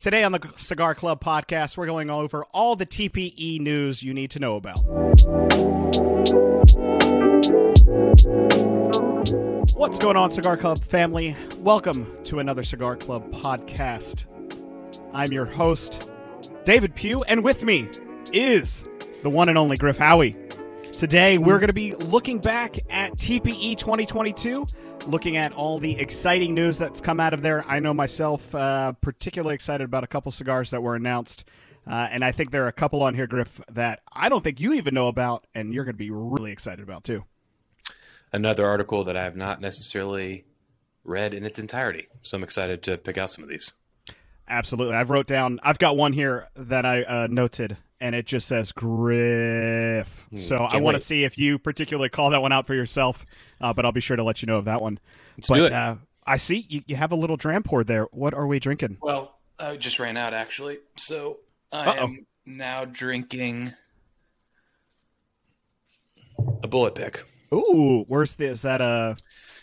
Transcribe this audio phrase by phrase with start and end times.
[0.00, 4.30] Today on the Cigar Club podcast, we're going over all the TPE news you need
[4.30, 4.78] to know about.
[9.74, 11.34] What's going on, Cigar Club family?
[11.56, 14.26] Welcome to another Cigar Club podcast.
[15.12, 16.08] I'm your host,
[16.64, 17.88] David Pugh, and with me
[18.32, 18.84] is
[19.24, 20.36] the one and only Griff Howie.
[20.96, 24.64] Today, we're going to be looking back at TPE 2022,
[25.08, 27.64] looking at all the exciting news that's come out of there.
[27.66, 31.44] I know myself, uh, particularly excited about a couple cigars that were announced.
[31.86, 34.60] Uh, and I think there are a couple on here, Griff, that I don't think
[34.60, 37.24] you even know about, and you're going to be really excited about too.
[38.30, 40.44] Another article that I have not necessarily
[41.02, 42.08] read in its entirety.
[42.20, 43.72] So I'm excited to pick out some of these.
[44.46, 44.94] Absolutely.
[44.94, 48.72] I've wrote down, I've got one here that I uh, noted and it just says
[48.72, 50.26] Griff.
[50.30, 53.26] Hmm, so I want to see if you particularly call that one out for yourself,
[53.60, 54.98] uh, but I'll be sure to let you know of that one.
[55.36, 55.72] Let's but, do it.
[55.72, 58.04] Uh, I see you, you, have a little dram poured there.
[58.10, 58.98] What are we drinking?
[59.00, 61.38] Well, I just ran out actually, so
[61.72, 62.02] I Uh-oh.
[62.04, 63.72] am now drinking
[66.62, 67.24] a Bulleit pick.
[67.52, 68.46] Ooh, where's the?
[68.46, 69.16] Is that a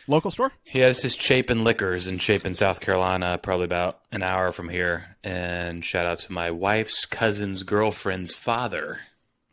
[0.08, 0.52] local store?
[0.72, 5.17] Yeah, this is Chapin Liquors in Chapin, South Carolina, probably about an hour from here.
[5.23, 9.00] And shout out to my wife's cousin's girlfriend's father.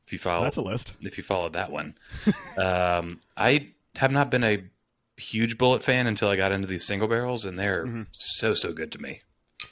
[0.06, 0.94] If you follow, that's a list.
[1.00, 1.96] If you follow that one,
[2.56, 4.64] um, I have not been a
[5.16, 8.02] huge Bulleit fan until I got into these single barrels, and they're mm-hmm.
[8.12, 9.22] so so good to me.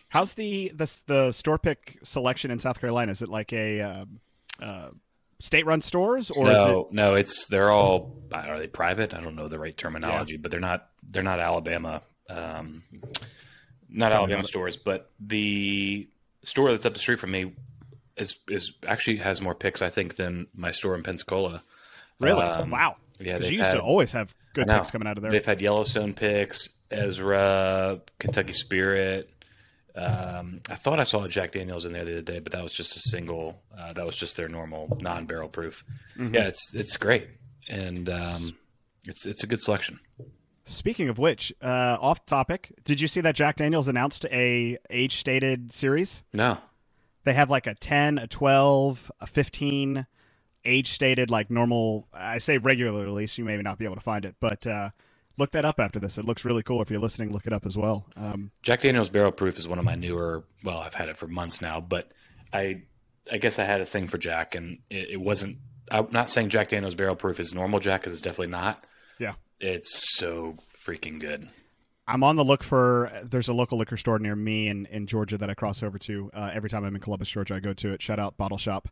[0.09, 3.13] How's the the the store pick selection in South Carolina?
[3.13, 4.05] Is it like a uh,
[4.61, 4.91] uh,
[5.41, 6.81] state-run stores, or no?
[6.81, 6.95] It...
[6.95, 9.13] No, it's they're all are they private?
[9.15, 10.41] I don't know the right terminology, yeah.
[10.41, 12.85] but they're not they're not Alabama, um,
[13.89, 14.77] not Alabama stores.
[14.77, 16.09] But the
[16.45, 17.53] store that's up the street from me
[18.17, 21.65] is is actually has more picks I think than my store in Pensacola.
[22.21, 22.43] Really?
[22.43, 22.97] Um, wow.
[23.19, 25.31] Yeah, they used had, to always have good picks coming out of there.
[25.31, 29.31] They've had Yellowstone picks, Ezra, Kentucky Spirit,
[29.97, 32.63] um, I thought I saw a Jack Daniels in there the other day, but that
[32.63, 33.61] was just a single.
[33.77, 35.85] Uh, that was just their normal non-barrel proof.
[36.17, 36.35] Mm-hmm.
[36.35, 37.29] Yeah, it's it's great,
[37.69, 38.57] and um,
[39.07, 40.01] it's it's a good selection.
[40.65, 45.17] Speaking of which, uh, off topic, did you see that Jack Daniels announced a age
[45.17, 46.23] stated series?
[46.33, 46.59] No.
[47.25, 50.07] They have like a ten, a twelve, a fifteen,
[50.65, 52.09] age stated like normal.
[52.13, 53.39] I say regular release.
[53.39, 54.67] You may not be able to find it, but.
[54.67, 54.91] Uh,
[55.41, 56.19] look that up after this.
[56.19, 56.81] It looks really cool.
[56.81, 58.07] If you're listening, look it up as well.
[58.17, 60.45] Um, Jack Daniel's Barrel Proof is one of my newer.
[60.63, 62.13] Well, I've had it for months now, but
[62.53, 62.83] I
[63.31, 65.59] I guess I had a thing for Jack, and it, it wasn't.
[65.91, 68.85] I'm not saying Jack Daniel's Barrel Proof is normal Jack, because it's definitely not.
[69.19, 70.57] Yeah, it's so
[70.87, 71.49] freaking good.
[72.07, 73.11] I'm on the look for.
[73.25, 76.31] There's a local liquor store near me in, in Georgia that I cross over to
[76.35, 77.55] uh, every time I'm in Columbus, Georgia.
[77.55, 78.03] I go to it.
[78.03, 78.89] Shout out Bottle Shop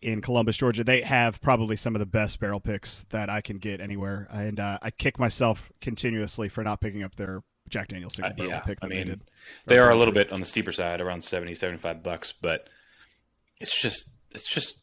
[0.00, 0.84] in Columbus, Georgia.
[0.84, 4.60] They have probably some of the best barrel picks that I can get anywhere, and
[4.60, 8.50] uh, I kick myself continuously for not picking up their Jack Daniel's single uh, barrel
[8.50, 9.24] yeah, pick that I mean, they did.
[9.66, 12.68] They are a little bit on the steeper side, around 70, 75 bucks, but
[13.60, 14.76] it's just it's just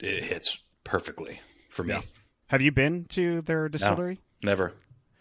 [0.00, 1.94] it hits perfectly for me.
[1.94, 2.00] Yeah.
[2.46, 4.20] Have you been to their distillery?
[4.42, 4.72] No, never.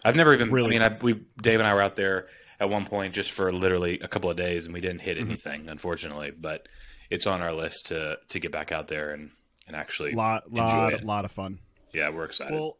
[0.03, 0.51] I've never even.
[0.51, 0.75] Really?
[0.75, 2.27] I mean, I, we Dave and I were out there
[2.59, 5.27] at one point just for literally a couple of days, and we didn't hit mm-hmm.
[5.27, 5.69] anything, mm-hmm.
[5.69, 6.31] unfortunately.
[6.31, 6.67] But
[7.11, 9.29] it's on our list to to get back out there and
[9.67, 11.03] and actually lot lot it.
[11.03, 11.59] lot of fun.
[11.93, 12.53] Yeah, we're excited.
[12.53, 12.77] Well,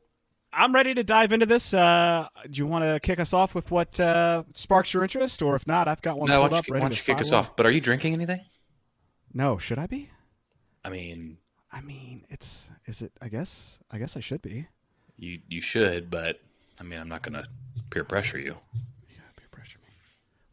[0.54, 1.74] I'm ready to dive into this.
[1.74, 5.56] Uh, do you want to kick us off with what uh, sparks your interest, or
[5.56, 6.30] if not, I've got one.
[6.30, 7.56] No, why don't you, why don't you kick us off?
[7.56, 8.42] But are you drinking anything?
[9.34, 10.10] No, should I be?
[10.84, 11.38] I mean,
[11.72, 13.12] I mean, it's is it?
[13.22, 14.68] I guess I guess I should be.
[15.18, 16.40] You you should, but
[16.80, 17.48] I mean, I'm not going to
[17.90, 18.56] peer pressure you.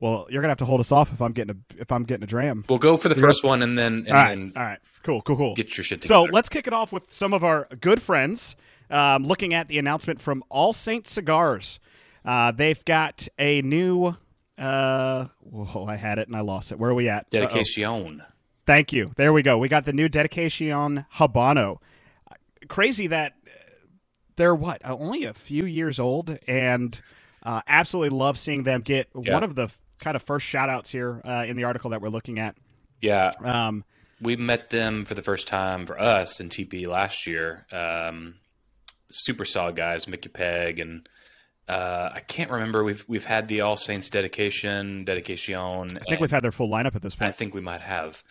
[0.00, 2.22] Well, you're gonna have to hold us off if I'm getting a if I'm getting
[2.22, 2.64] a dram.
[2.68, 5.22] We'll go for the first one and then and all right, then all right, cool,
[5.22, 5.54] cool, cool.
[5.54, 6.26] Get your shit together.
[6.26, 8.54] So let's kick it off with some of our good friends.
[8.90, 11.78] Um, looking at the announcement from All Saints Cigars,
[12.24, 14.16] uh, they've got a new.
[14.56, 16.78] Uh, whoa, I had it and I lost it.
[16.78, 17.30] Where are we at?
[17.30, 17.84] Dedication.
[17.84, 18.20] Uh-oh.
[18.66, 19.12] Thank you.
[19.16, 19.56] There we go.
[19.56, 21.78] We got the new Dedication Habano.
[22.68, 23.34] Crazy that
[24.36, 27.00] they're what only a few years old and
[27.42, 29.34] uh, absolutely love seeing them get yeah.
[29.34, 32.08] one of the kind of first shout outs here uh, in the article that we're
[32.08, 32.56] looking at.
[33.00, 33.30] Yeah.
[33.42, 33.84] Um,
[34.20, 37.66] we met them for the first time for us in TP last year.
[37.70, 38.34] Um,
[39.10, 41.08] super solid guys, Mickey Peg, and
[41.68, 42.82] uh, I can't remember.
[42.82, 45.98] We've we've had the All Saints dedication, dedication.
[45.98, 47.28] I think we've had their full lineup at this point.
[47.28, 48.22] I think we might have.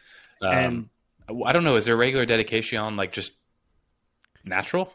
[0.41, 0.89] Um, and
[1.45, 1.75] I don't know.
[1.75, 3.33] Is there a regular dedication like just
[4.43, 4.93] natural?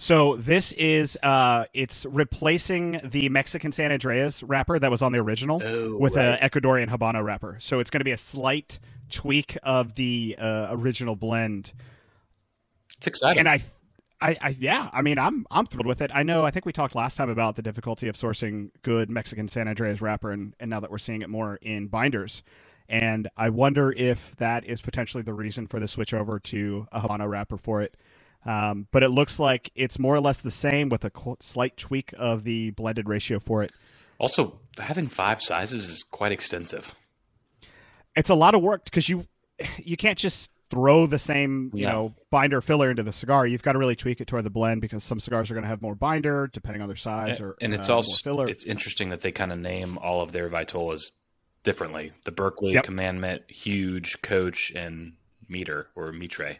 [0.00, 5.18] So this is uh, it's replacing the Mexican San Andreas wrapper that was on the
[5.18, 6.38] original oh, with right.
[6.40, 7.56] an Ecuadorian Habano wrapper.
[7.60, 8.78] So it's going to be a slight
[9.10, 11.72] tweak of the uh, original blend.
[12.98, 13.60] It's exciting, and I,
[14.20, 16.12] I, I, yeah, I mean, I'm I'm thrilled with it.
[16.14, 16.44] I know.
[16.44, 20.00] I think we talked last time about the difficulty of sourcing good Mexican San Andreas
[20.00, 22.44] wrapper, and, and now that we're seeing it more in binders,
[22.88, 27.00] And I wonder if that is potentially the reason for the switch over to a
[27.00, 27.94] Habano wrapper for it.
[28.48, 32.14] Um, but it looks like it's more or less the same with a slight tweak
[32.16, 33.72] of the blended ratio for it.
[34.16, 36.94] Also, having five sizes is quite extensive.
[38.16, 39.26] It's a lot of work because you
[39.76, 41.92] you can't just throw the same you yeah.
[41.92, 43.46] know binder filler into the cigar.
[43.46, 45.68] You've got to really tweak it toward the blend because some cigars are going to
[45.68, 48.48] have more binder depending on their size and, or and it's uh, also filler.
[48.48, 51.10] It's interesting that they kind of name all of their Vitolas
[51.64, 52.12] differently.
[52.24, 52.84] The Berkeley, yep.
[52.84, 55.12] Commandment, Huge, Coach, and
[55.48, 56.56] Meter or Mitre.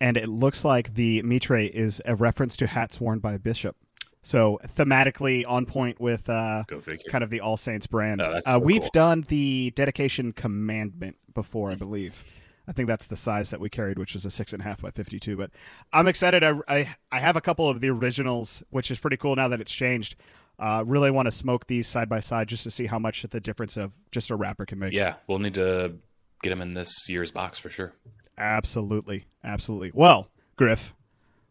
[0.00, 3.76] And it looks like the Mitre is a reference to hats worn by a bishop.
[4.22, 6.64] So thematically on point with uh,
[7.08, 8.22] kind of the All Saints brand.
[8.22, 8.90] Oh, uh, we've cool.
[8.92, 12.24] done the dedication commandment before, I believe.
[12.66, 14.80] I think that's the size that we carried, which was a six and a half
[14.80, 15.36] by fifty-two.
[15.36, 15.50] But
[15.92, 16.42] I'm excited.
[16.42, 19.60] I, I, I have a couple of the originals, which is pretty cool now that
[19.60, 20.16] it's changed.
[20.58, 23.40] Uh, really want to smoke these side by side just to see how much the
[23.40, 24.94] difference of just a wrapper can make.
[24.94, 25.96] Yeah, we'll need to
[26.42, 27.92] get them in this year's box for sure.
[28.36, 29.90] Absolutely, absolutely.
[29.94, 30.94] Well, Griff,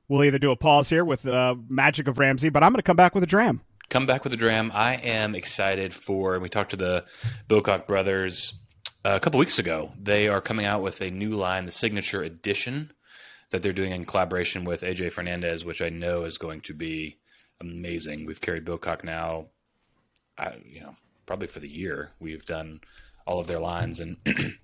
[0.08, 2.80] we'll either do a pause here with the uh, magic of Ramsey, but I'm going
[2.80, 3.62] to come back with a dram.
[3.90, 4.72] Come back with a dram.
[4.74, 6.34] I am excited for.
[6.34, 7.06] and We talked to the
[7.48, 8.54] Bocock brothers
[9.06, 9.92] uh, a couple weeks ago.
[10.02, 12.92] They are coming out with a new line, the Signature Edition,
[13.52, 17.18] that they're doing in collaboration with AJ Fernandez, which I know is going to be
[17.62, 18.26] amazing.
[18.26, 19.48] We've carried Bocock now,
[20.38, 20.94] I, you know,
[21.26, 22.12] probably for the year.
[22.20, 22.82] We've done
[23.28, 24.18] all of their lines, and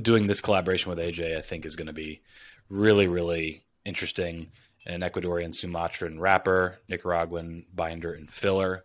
[0.00, 2.22] doing this collaboration with AJ, I think, is going to be
[2.68, 4.50] really, really interesting.
[4.84, 8.84] An Ecuadorian Sumatran wrapper, Nicaraguan binder and filler.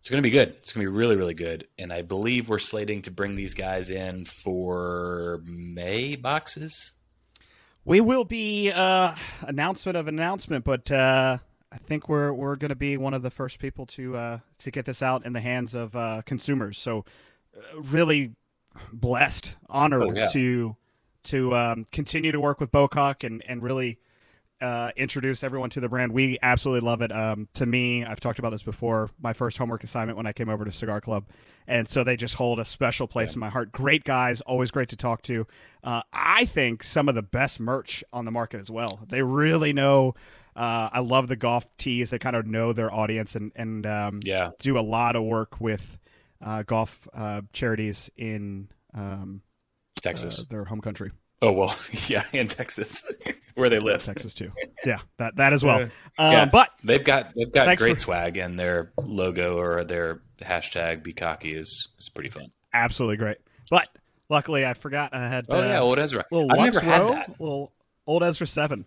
[0.00, 0.48] It's going to be good.
[0.60, 1.68] It's going to be really, really good.
[1.78, 6.92] And I believe we're slating to bring these guys in for May boxes.
[7.84, 11.38] We will be uh, announcement of announcement, but uh,
[11.72, 14.70] I think we're we're going to be one of the first people to uh, to
[14.70, 16.78] get this out in the hands of uh, consumers.
[16.78, 17.04] So,
[17.56, 18.32] uh, really
[18.92, 20.26] blessed, honored oh, yeah.
[20.32, 20.76] to
[21.22, 23.98] to um, continue to work with Bocock and and really
[24.60, 26.12] uh, introduce everyone to the brand.
[26.12, 27.10] We absolutely love it.
[27.10, 29.10] Um, to me, I've talked about this before.
[29.20, 31.24] My first homework assignment when I came over to Cigar Club,
[31.66, 33.34] and so they just hold a special place yeah.
[33.34, 33.72] in my heart.
[33.72, 35.46] Great guys, always great to talk to.
[35.82, 39.00] Uh, I think some of the best merch on the market as well.
[39.08, 40.14] They really know.
[40.54, 42.10] Uh, I love the golf tees.
[42.10, 45.60] They kind of know their audience and and um, yeah, do a lot of work
[45.60, 45.98] with
[46.44, 49.42] uh, golf uh, charities in um,
[50.00, 51.10] Texas, uh, their home country.
[51.42, 51.76] Oh well,
[52.08, 53.06] yeah, in Texas,
[53.54, 54.04] where they live.
[54.04, 54.52] Texas too.
[54.84, 55.82] Yeah, that that as well.
[55.82, 60.20] Um, yeah, but they've got they've got great for, swag, and their logo or their
[60.40, 62.52] hashtag Be Cocky is is pretty fun.
[62.72, 63.38] Absolutely great.
[63.70, 63.88] But
[64.28, 65.46] luckily, I forgot I had.
[65.48, 66.24] Oh uh, yeah, old Ezra.
[66.30, 67.40] Little I've Lux never had that.
[67.40, 67.72] Little
[68.06, 68.86] old Ezra seven.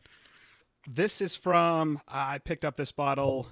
[0.88, 2.01] This is from.
[2.07, 3.47] I picked up this bottle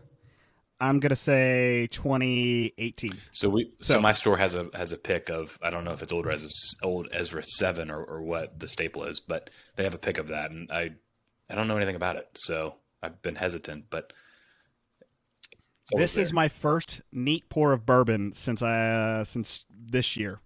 [0.81, 3.12] I'm gonna say 2018.
[3.30, 5.92] So we so, so, my store has a has a pick of I don't know
[5.92, 6.50] if it's old Ezra
[6.81, 10.30] old Ezra seven or, or what the staple is, but they have a pick of
[10.30, 10.94] that, and I
[11.50, 13.86] I don't know anything about it, so I've been hesitant.
[13.92, 14.12] But
[15.92, 20.39] this is my first neat pour of bourbon since I uh, since this year.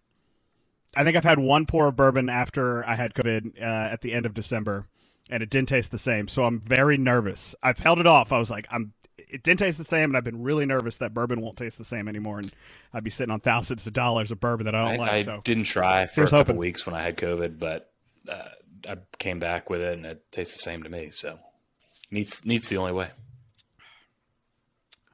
[0.98, 4.12] I think I've had one pour of bourbon after I had COVID uh, at the
[4.12, 4.88] end of December,
[5.30, 6.28] and it didn't taste the same.
[6.28, 7.56] So I'm very nervous.
[7.64, 8.34] I've held it off.
[8.34, 8.94] I was like, I'm
[9.30, 11.84] it didn't taste the same, and I've been really nervous that bourbon won't taste the
[11.84, 12.52] same anymore, and
[12.94, 15.12] I'd be sitting on thousands of dollars of bourbon that I don't I, like.
[15.12, 16.58] I so didn't try for a couple hoping.
[16.58, 17.92] weeks when I had COVID, but
[18.30, 18.50] uh,
[18.88, 21.12] I came back with it, and it tastes the same to me.
[21.12, 21.40] So
[22.12, 23.10] neats neats the only way.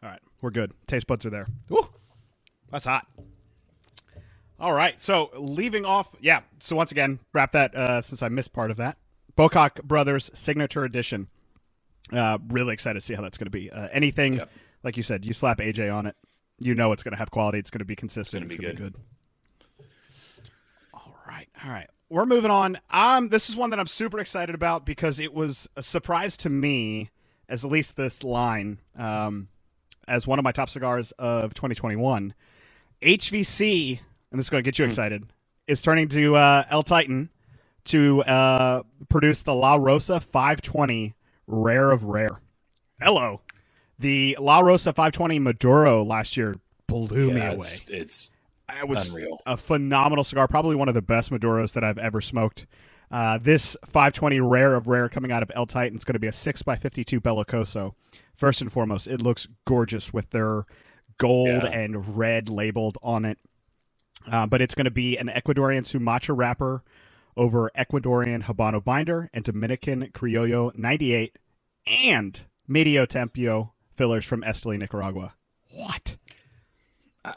[0.04, 0.74] All right, we're good.
[0.88, 1.48] Taste buds are there.
[1.70, 1.88] Woo,
[2.72, 3.08] that's hot.
[4.60, 6.42] All right, so leaving off, yeah.
[6.60, 8.98] So once again, wrap that uh, since I missed part of that.
[9.38, 11.28] Bocock Brothers Signature Edition.
[12.12, 13.72] Uh, really excited to see how that's going to be.
[13.72, 14.50] Uh, anything, yep.
[14.84, 16.16] like you said, you slap AJ on it,
[16.60, 17.58] you know it's going to have quality.
[17.58, 18.46] It's going to be consistent.
[18.46, 18.96] It's going to be, good.
[20.94, 21.88] All right, all right.
[22.10, 22.78] We're moving on.
[22.90, 26.50] Um, this is one that I'm super excited about because it was a surprise to
[26.50, 27.10] me,
[27.48, 29.48] as at least this line, um,
[30.08, 32.34] as one of my top cigars of 2021.
[33.02, 34.00] HVC,
[34.30, 34.90] and this is going to get you hmm.
[34.90, 35.24] excited,
[35.68, 37.30] is turning to uh, El Titan
[37.86, 41.16] to uh, produce the La Rosa 520
[41.52, 42.42] rare of rare.
[43.02, 43.42] Hello.
[44.00, 46.56] The La Rosa 520 Maduro last year
[46.88, 47.56] blew yeah, me away.
[47.56, 48.30] It's, it's
[48.80, 49.40] it was unreal.
[49.46, 52.66] a phenomenal cigar, probably one of the best Maduros that I've ever smoked.
[53.12, 56.28] Uh, this 520 rare of rare coming out of El Titan is going to be
[56.28, 57.94] a 6x52 Bellicoso.
[58.34, 60.66] First and foremost, it looks gorgeous with their
[61.18, 61.68] gold yeah.
[61.68, 63.38] and red labeled on it.
[64.32, 66.84] Uh, but it's going to be an Ecuadorian Sumatra wrapper
[67.36, 71.38] over Ecuadorian Habano binder and Dominican Criollo 98
[71.88, 75.34] and Medio Tiempo fillers from Esteli, Nicaragua.
[75.72, 76.18] What?
[77.24, 77.36] I,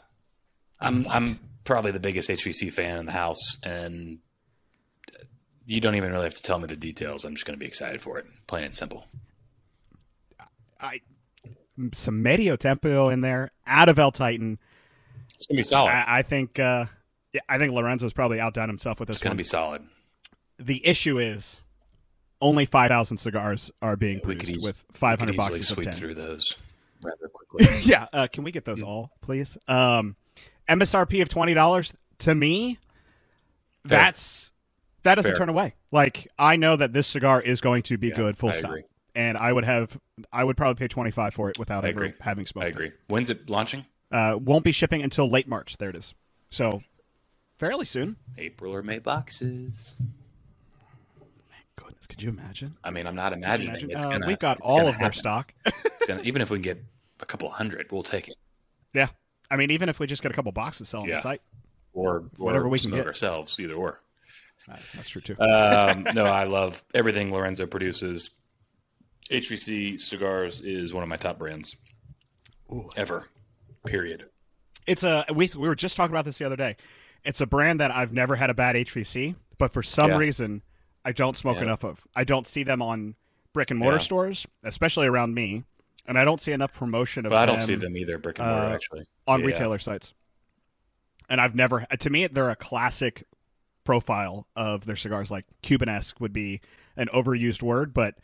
[0.79, 1.15] I'm what?
[1.15, 4.19] I'm probably the biggest HVC fan in the house, and
[5.65, 7.25] you don't even really have to tell me the details.
[7.25, 9.05] I'm just going to be excited for it, plain and simple.
[10.79, 11.01] I
[11.93, 14.59] some Medio Tiempo in there out of El Titan.
[15.33, 15.91] It's going to be solid.
[15.91, 16.85] I, I think uh,
[17.35, 19.17] yeah, I think Lorenzo's probably outdone himself with this.
[19.17, 19.83] it's going to be solid.
[20.57, 21.61] the issue is
[22.41, 25.85] only 5,000 cigars are being could produced with We 500 could easily boxes of sweep
[25.85, 25.93] 10.
[25.93, 26.57] through those
[27.03, 27.67] rather quickly.
[27.83, 29.57] yeah, uh, can we get those all, please?
[29.67, 30.15] Um,
[30.69, 32.79] MSRP of twenty dollars to me,
[33.87, 33.99] Fair.
[33.99, 34.51] that's
[35.03, 35.37] that doesn't Fair.
[35.37, 35.75] turn away.
[35.91, 38.71] Like I know that this cigar is going to be Yeah, good, full I stop,
[38.71, 38.83] agree.
[39.15, 39.97] and I would have,
[40.33, 42.13] I would probably pay twenty five for it without I ever agree.
[42.19, 42.65] having smoked.
[42.65, 42.71] I it.
[42.71, 42.91] agree.
[43.07, 43.85] When's it launching?
[44.11, 45.77] Uh, won't be shipping until late March.
[45.77, 46.13] There it is.
[46.49, 46.81] So
[47.57, 48.15] fairly soon.
[48.37, 49.95] April or May boxes.
[51.49, 52.77] My goodness, could you imagine?
[52.83, 53.91] I mean, I'm not imagining imagine?
[53.91, 54.27] it's Uh, gonna.
[54.27, 55.53] we've got all of their stock.
[56.07, 56.83] Gonna- even if we can get
[57.19, 58.35] a couple hundred, we'll take it.
[58.93, 59.07] yeah,
[59.49, 61.15] I mean, even if we just get a couple boxes selling Yeah.
[61.15, 61.41] the site,
[61.93, 63.07] Or, or Whatever we can get.
[63.07, 64.01] ourselves, either or.
[64.67, 65.39] that's true too.
[65.39, 68.29] Um, no, I love everything Lorenzo produces.
[69.31, 71.75] HVC cigars is one of my top brands
[72.95, 73.27] ever.
[73.85, 74.25] Period.
[74.87, 76.75] it's a we we were just talking about this the other day.
[77.25, 80.17] It's a brand that I've never had a bad HVC, but for some Yeah.
[80.17, 80.61] reason
[81.03, 81.63] I don't smoke Yeah.
[81.63, 82.07] enough of.
[82.15, 83.15] I don't see them on
[83.53, 84.03] brick and mortar Yeah.
[84.03, 85.63] stores, especially around me,
[86.05, 88.47] and I don't see enough promotion of But I don't see them either, brick and
[88.47, 89.05] mortar, uh, actually.
[89.27, 90.13] on retailer sites.
[91.29, 93.23] And I've never to me they're a classic
[93.83, 96.61] profile of their cigars like Cubanesque would be
[96.97, 98.15] an overused word, but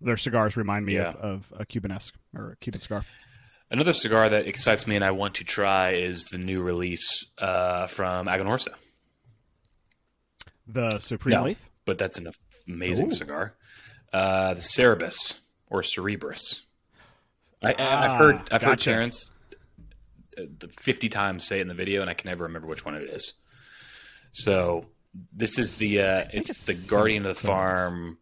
[0.00, 1.10] their cigars remind me Yeah.
[1.12, 3.04] of, of a Cubanesque or a Cuban cigar.
[3.70, 7.86] Another cigar that excites me and I want to try is the new release uh,
[7.88, 8.68] from Aganorsa.
[10.68, 11.70] The Supreme No, Leaf.
[11.84, 12.30] but that's an
[12.68, 13.12] amazing Ooh.
[13.12, 13.54] cigar.
[14.12, 16.62] Uh, the Cerebus or Cerebrus.
[17.62, 18.90] I, I, Ah, I've heard I've heard gotcha.
[18.90, 19.30] Terrence
[20.38, 22.84] uh, the fifty times say it in the video, and I can never remember which
[22.84, 23.34] one it is.
[24.32, 24.86] So
[25.32, 27.46] this is the uh, it's, it's the Guardian of the Cerebus.
[27.46, 28.18] Farm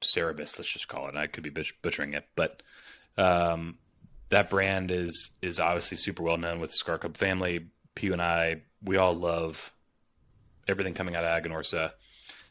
[0.00, 0.58] Cerebus.
[0.58, 1.16] Let's just call it.
[1.16, 2.62] I could be butch- butchering it, but
[3.18, 3.76] um,
[4.30, 7.66] that brand is is obviously super well known with the Cigar Club family.
[7.94, 9.72] Pugh and I, we all love
[10.68, 11.92] everything coming out of Aganorsa.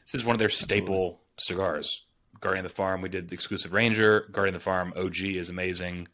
[0.03, 2.05] This is one of their staple cigars.
[2.41, 4.27] Guardian of the Farm, we did the exclusive Ranger.
[4.31, 6.07] Guardian of the Farm OG is amazing.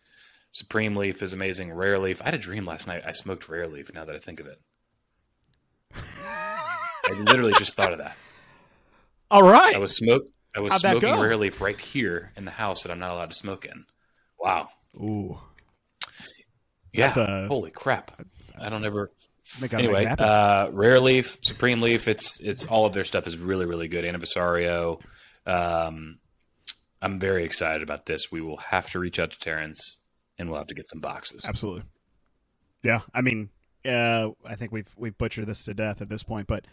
[0.51, 1.71] Supreme Leaf is amazing.
[1.71, 2.21] Rare Leaf.
[2.21, 3.03] I had a dream last night.
[3.05, 3.93] I smoked Rare Leaf.
[3.93, 4.59] Now that I think of it,
[5.95, 8.17] I literally just thought of that.
[9.29, 9.75] All right.
[9.75, 10.23] I was smoke.
[10.55, 11.19] I was How'd smoking?
[11.19, 13.85] Rare Leaf right here in the house that I'm not allowed to smoke in.
[14.37, 14.69] Wow.
[14.95, 15.39] Ooh.
[16.93, 17.13] Yeah.
[17.17, 18.11] A- Holy crap.
[18.59, 19.11] I don't ever.
[19.73, 20.25] Anyway, make happen.
[20.25, 22.07] uh, Rare Leaf, Supreme Leaf.
[22.07, 24.05] It's it's all of their stuff is really really good.
[24.05, 25.01] Anniversario.
[25.45, 26.19] Um,
[27.01, 28.31] I'm very excited about this.
[28.31, 29.97] We will have to reach out to Terrence,
[30.37, 31.43] and we'll have to get some boxes.
[31.45, 31.83] Absolutely.
[32.83, 33.49] Yeah, I mean,
[33.85, 36.65] uh, I think we've we've butchered this to death at this point, but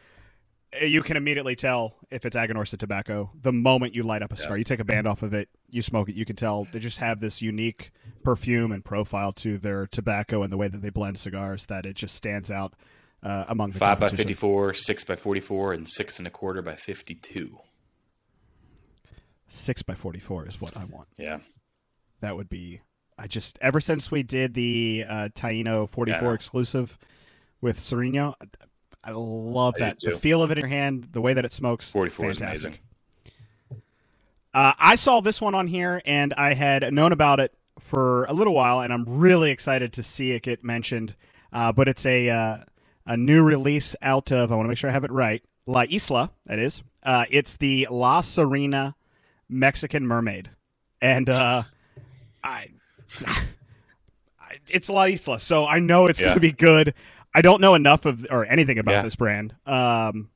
[0.83, 4.59] you can immediately tell if it's Aganorsa tobacco the moment you light up a cigar.
[4.59, 6.99] You take a band off of it, you smoke it, you can tell they just
[6.99, 7.91] have this unique
[8.23, 11.97] perfume and profile to their tobacco and the way that they blend cigars that it
[11.97, 12.75] just stands out
[13.23, 16.77] uh, among the Five by fifty-four, six by forty-four, and six and a quarter by
[16.77, 17.59] fifty-two.
[19.49, 21.09] Six by forty-four is what I want.
[21.17, 21.39] Yeah,
[22.21, 22.81] That would be.
[23.19, 26.35] I just ever since we did the uh, Taino 44 Yeah.
[26.35, 26.97] exclusive
[27.61, 28.37] with Sereno,
[29.05, 30.00] I love I that.
[30.00, 31.90] The feel of it in your hand, the way that it smokes.
[31.93, 32.57] forty-four fantastic.
[32.57, 32.78] is amazing.
[34.55, 38.33] Uh, I saw this one on here, and I had known about it for a
[38.33, 41.14] little while, and I'm really excited to see it get mentioned.
[41.52, 42.59] Uh, but it's a uh,
[43.07, 44.50] a new release out of.
[44.50, 45.43] I want to make sure I have it right.
[45.67, 46.83] La Isla, that is.
[47.02, 48.97] Uh, it's the La Serena
[49.49, 50.50] Mexican Mermaid,
[51.00, 51.62] and uh,
[52.43, 52.69] I,
[53.26, 56.95] I- it's La Isla, so I know it's going to be good.
[57.38, 59.02] I don't know enough of or anything about Yeah.
[59.02, 59.54] this brand.
[59.64, 60.30] Um,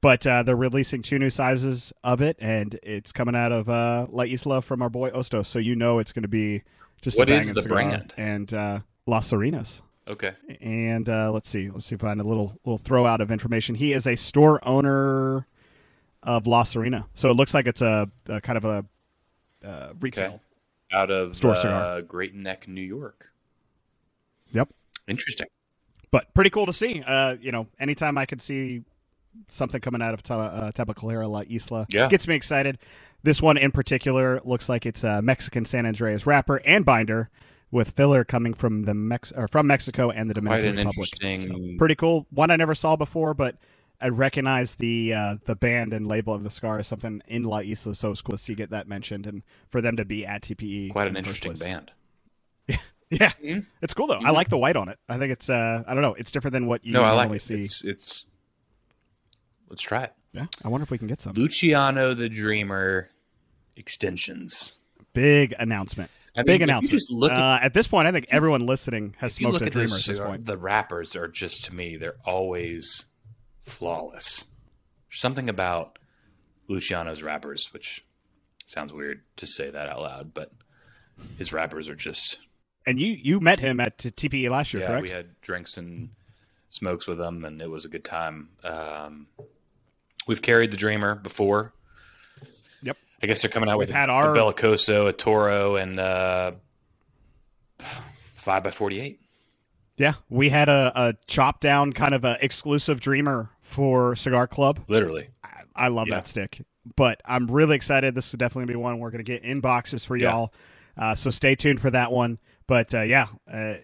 [0.00, 4.06] but uh, they're releasing two new sizes of it, and it's coming out of uh,
[4.10, 5.44] La Isla from our boy Ostos.
[5.46, 6.62] So you know it's going to be
[7.02, 8.14] just What a is the brand?
[8.16, 9.82] And uh, Las Serenas.
[10.08, 13.20] Okay, And uh, let's see, let's see if I find a little little throw out
[13.22, 13.74] of information.
[13.74, 15.46] He is a store owner
[16.22, 18.84] of La Serena, so it looks like it's a, a kind of a
[19.66, 20.26] uh, retail.
[20.26, 20.40] Okay.
[20.92, 22.02] out of Store uh, cigar.
[22.02, 23.30] Great Neck, New York.
[24.52, 24.68] Yep.
[25.08, 25.46] Interesting.
[26.14, 27.02] But pretty cool to see.
[27.04, 28.82] Uh, you know, anytime I can see
[29.48, 32.08] something coming out of Ta- uh, Tabacalera La Isla, Yeah.
[32.08, 32.78] gets me excited.
[33.24, 37.30] This one in particular looks like it's a Mexican San Andreas wrapper and binder
[37.72, 41.08] with filler coming from the Mex- or from Mexico and the Quite Dominican an Republic.
[41.22, 41.78] interesting.
[41.78, 42.26] Pretty cool.
[42.30, 43.56] One I never saw before, but
[44.00, 47.58] I recognize the uh, the band and label of the scar as something in La
[47.60, 50.42] Isla, so it's cool to see get that mentioned and for them to be at
[50.42, 50.90] TPE.
[50.92, 51.90] Quite an interesting band.
[53.20, 53.66] Yeah, Mhm.
[53.82, 54.20] it's cool though.
[54.24, 54.98] I like the white on it.
[55.08, 57.28] I think it's uh, I don't know, it's different than what you no, I normally
[57.28, 57.40] like it.
[57.42, 57.60] see.
[57.62, 58.26] It's it's.
[59.68, 60.12] Let's try it.
[60.32, 63.08] Yeah, I wonder if we can get some Luciano the Dreamer
[63.76, 64.78] extensions.
[65.12, 66.10] big announcement.
[66.36, 66.90] I mean, Big if you announcement.
[66.90, 69.52] just look at- uh, at this point, I think everyone listening has If you smoked
[69.54, 70.44] look a at dreamer those at this point.
[70.46, 73.06] the wrappers are just to me they're always
[73.62, 74.46] flawless.
[75.08, 75.98] There's something about
[76.66, 78.04] Luciano's wrappers, which
[78.66, 80.50] sounds weird to say that out loud, but
[81.38, 82.38] his wrappers are just
[82.86, 84.88] And you you met him at TPE last year, yeah.
[84.88, 85.02] correct?
[85.04, 86.10] We had drinks and
[86.70, 88.50] smokes with him, and it was a good time.
[88.62, 89.26] Um,
[90.26, 91.72] we've carried the Dreamer before.
[92.82, 92.96] Yep.
[93.22, 95.98] I guess they're coming out We've with had a, our- a Bellicoso, a Toro, and
[95.98, 96.52] uh,
[98.34, 99.20] five by forty-eight.
[99.96, 104.80] Yeah, we had a, a chop down kind of a exclusive dreamer for Cigar Club.
[104.88, 106.16] Literally, I, I love Yeah.
[106.16, 106.62] that stick,
[106.96, 108.14] but I'm really excited.
[108.14, 110.52] This is definitely gonna be one we're gonna get in boxes for y'all.
[110.98, 112.38] Uh, so stay tuned for that one.
[112.66, 113.74] But uh, yeah, uh,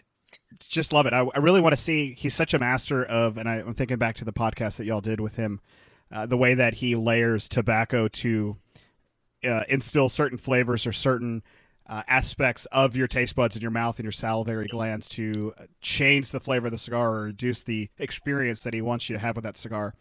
[0.58, 1.12] just love it.
[1.12, 2.14] I, I really want to see.
[2.14, 5.00] He's such a master of, and I, I'm thinking back to the podcast that y'all
[5.00, 5.60] did with him,
[6.12, 8.56] uh, the way that he layers tobacco to
[9.44, 11.42] uh, instill certain flavors or certain
[11.86, 16.30] uh, aspects of your taste buds in your mouth and your salivary glands to change
[16.30, 19.34] the flavor of the cigar or reduce the experience that he wants you to have
[19.34, 19.94] with that cigar.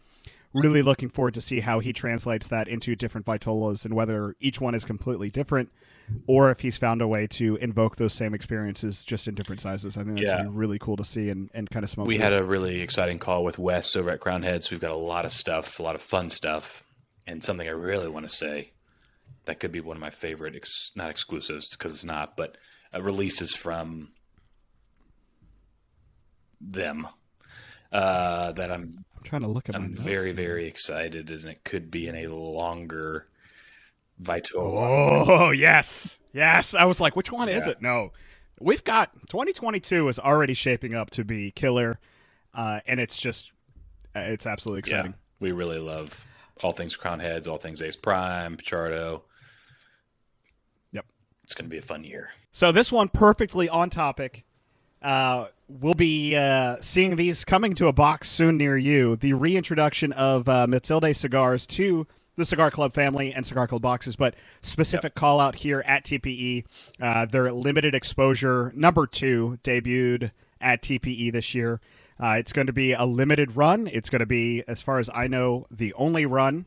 [0.52, 4.60] Really looking forward to see how he translates that into different vitolas and whether each
[4.60, 5.70] one is completely different
[6.26, 9.96] or if he's found a way to invoke those same experiences just in different sizes.
[9.96, 10.42] I think that's Yeah.
[10.42, 12.06] be really cool to see and, and kind of smoke.
[12.06, 12.24] we through.
[12.24, 14.70] had a really exciting call with Wes over at Crown Heads.
[14.70, 16.84] We've got a lot of stuff, a lot of fun stuff,
[17.26, 18.70] and something I really want to say
[19.46, 22.56] that could be one of my favorite, ex- not exclusives because it's not, but
[22.94, 24.10] uh, releases from
[26.60, 27.06] them
[27.92, 31.90] uh, that I'm I'm trying to look at I'm very very excited, and it could
[31.90, 33.26] be in a longer
[34.22, 35.24] Vitola.
[35.28, 36.74] Oh yes, yes.
[36.74, 37.80] I was like, which one is it?
[37.82, 38.12] No,
[38.60, 41.98] we've got 2022 is already shaping up to be killer,
[42.54, 43.52] uh, and it's just,
[44.14, 45.14] uh, it's absolutely Yeah, exciting.
[45.40, 46.26] we really love
[46.62, 49.22] all things Crown Heads, all things Ace Prime, Pichardo.
[50.92, 51.06] Yep.
[51.44, 52.28] It's going to be a fun year.
[52.52, 54.44] So this one perfectly on topic.
[55.00, 59.16] Uh, we'll be uh, seeing these coming to a box soon near you.
[59.16, 62.06] The reintroduction of uh, Matilde cigars to
[62.40, 66.64] the Cigar Club family and Cigar Club boxes, but specific call out here at TPE.
[67.00, 71.80] Uh, their limited exposure number two debuted at TPE this year.
[72.18, 73.86] Uh, it's going to be a limited run.
[73.86, 76.66] It's going to be, as far as I know, the only run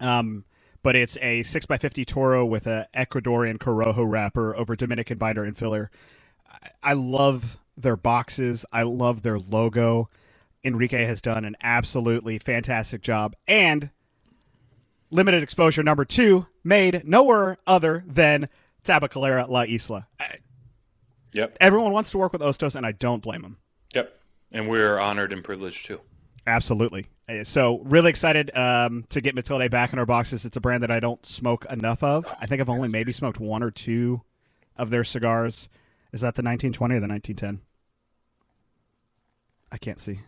[0.00, 0.44] um,
[0.82, 5.90] but it's a 6x50 Toro with a Ecuadorian Corojo wrapper over Dominican binder and filler.
[6.50, 8.64] I, I love their boxes.
[8.72, 10.08] I love their logo.
[10.64, 13.36] Enrique has done an absolutely fantastic job.
[13.46, 13.90] And
[15.10, 18.48] limited exposure number two, made nowhere other than
[18.84, 20.06] Tabacalera La Isla.
[20.18, 20.38] I-
[21.32, 21.58] Yep.
[21.60, 23.58] Everyone wants to work with Ostos, and I don't blame them.
[23.94, 24.18] Yep.
[24.50, 26.00] And we're honored and privileged too.
[26.44, 27.06] Absolutely.
[27.28, 30.44] Uh, So really excited um, to get Matilde back in our boxes.
[30.44, 32.26] It's a brand that I don't smoke enough of.
[32.40, 34.22] I think I've only maybe smoked one or two
[34.76, 35.68] of their cigars.
[36.12, 37.64] Is that the 1920 or the 1910?
[39.70, 40.20] I can't see.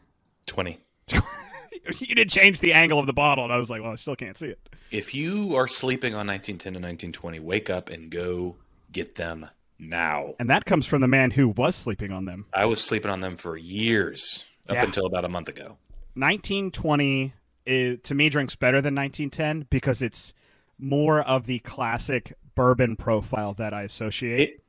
[0.46, 0.78] 20.
[1.98, 4.14] you did change the angle of the bottle, and I was like, well, I still
[4.14, 4.68] can't see it.
[4.92, 8.56] If you are sleeping on 1910 and 1920, wake up and go
[8.92, 10.34] get them now.
[10.38, 12.44] And that comes from the man who was sleeping on them.
[12.52, 14.84] I was sleeping on them for years up Yeah.
[14.84, 15.78] until about a month ago.
[16.14, 17.32] 1920
[17.64, 20.34] is, to me drinks better than 1910 because it's
[20.78, 24.62] more of the classic bourbon profile that I associate It-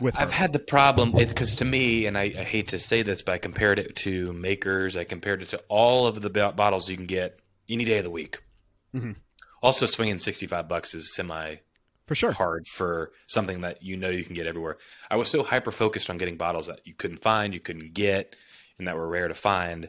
[0.00, 0.14] with.
[0.16, 0.34] I've bourbon.
[0.34, 1.16] had the problem.
[1.16, 3.96] It's because to me, and I, I hate to say this, but I compared it
[3.96, 4.96] to makers.
[4.98, 8.04] I compared it to all of the bo- bottles you can get any day of
[8.04, 8.42] the week.
[8.94, 9.16] Mhm.
[9.62, 11.56] Also, swinging sixty-five bucks is semi
[12.06, 12.32] for sure.
[12.32, 14.76] hard for something that you know you can get everywhere.
[15.10, 18.34] I was so hyper focused on getting bottles that you couldn't find, you couldn't get,
[18.78, 19.88] and that were rare to find.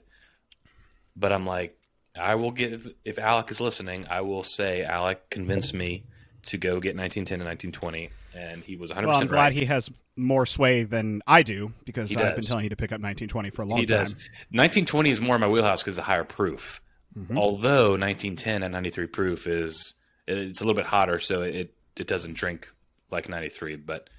[1.15, 1.77] But I'm like,
[2.19, 6.03] I will give if Alec is listening, I will say Alec convinced me
[6.43, 9.53] to go get 1910 and 1920, and he was 100 Well, I'm glad right.
[9.53, 13.01] he has more sway than I do because I've been telling you to pick up
[13.01, 14.01] 1920 for a long He time.
[14.01, 14.13] does.
[14.51, 16.81] 1920 is more in my wheelhouse because it's a higher proof.
[17.17, 17.37] Mm-hmm.
[17.37, 19.93] Although 1910 at 93 proof is
[20.27, 22.71] it's a little bit hotter, so it it doesn't drink
[23.11, 23.75] like 93.
[23.75, 24.09] But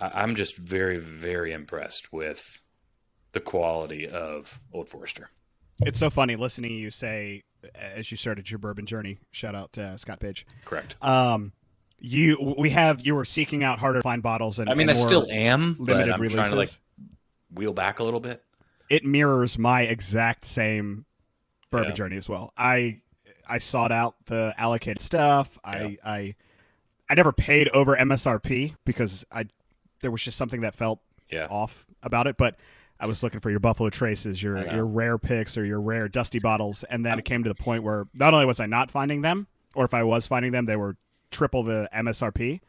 [0.00, 2.62] I- I'm just very very impressed with
[3.32, 5.30] the quality of Old Forester.
[5.84, 7.42] It's so funny listening to you say
[7.74, 9.18] as you started your bourbon journey.
[9.32, 10.46] Shout out to Scott Page.
[10.64, 10.94] Correct.
[11.02, 11.52] Um,
[11.98, 14.96] you we have you were seeking out harder to find bottles and I mean, and
[14.96, 16.36] I still am, but limited I'm releases.
[16.36, 16.70] trying to like
[17.52, 18.44] wheel back a little bit.
[18.88, 21.04] it mirrors my exact same
[21.70, 21.94] bourbon Yeah.
[21.94, 22.52] journey as well.
[22.56, 23.00] I
[23.48, 25.58] I sought out the allocated stuff.
[25.64, 26.34] I I
[27.10, 29.46] I never paid over MSRP because I
[30.00, 31.00] there was just something that felt
[31.30, 31.46] Yeah.
[31.50, 32.56] off about it, but
[33.00, 36.38] I was looking for your Buffalo Traces, your your rare picks or your rare dusty
[36.38, 39.22] bottles, and then it came to the point where not only was I not finding
[39.22, 40.96] them, or if I was finding them, they were
[41.30, 42.60] triple the MSRP.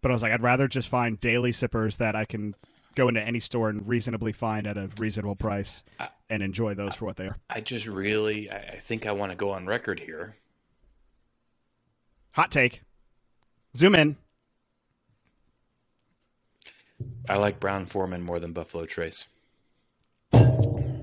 [0.00, 2.54] But I was like, I'd rather just find daily sippers that I can
[2.94, 6.94] go into any store and reasonably find at a reasonable price I- and enjoy those
[6.94, 7.36] for what they are.
[7.50, 10.36] I just really, I, think I want to go on record here.
[12.32, 12.82] Hot take.
[13.76, 14.16] Zoom in.
[17.28, 19.26] I like Brown-Forman more than Buffalo Trace.
[20.32, 20.94] Man.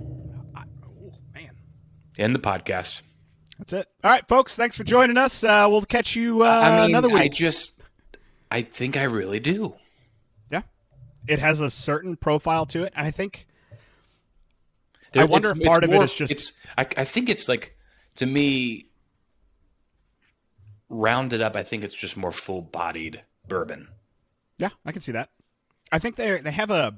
[2.17, 3.01] In the podcast.
[3.57, 3.87] That's it.
[4.03, 4.55] All right, folks.
[4.55, 5.43] Thanks for joining us.
[5.43, 7.79] Uh, we'll catch you uh, I mean, another I just,
[8.49, 9.75] I think I really do.
[10.51, 10.63] yeah,
[11.27, 12.93] it has a certain profile to it.
[12.95, 13.47] and I think
[15.11, 16.53] There- I wonder if part it's of it is just- It's.
[16.77, 17.75] I, I think it's like
[18.15, 18.87] to me.
[20.89, 23.87] Rounded up, I think it's just more full-bodied bourbon.
[24.57, 25.29] yeah, I can see that.
[25.89, 26.97] I think they they have a,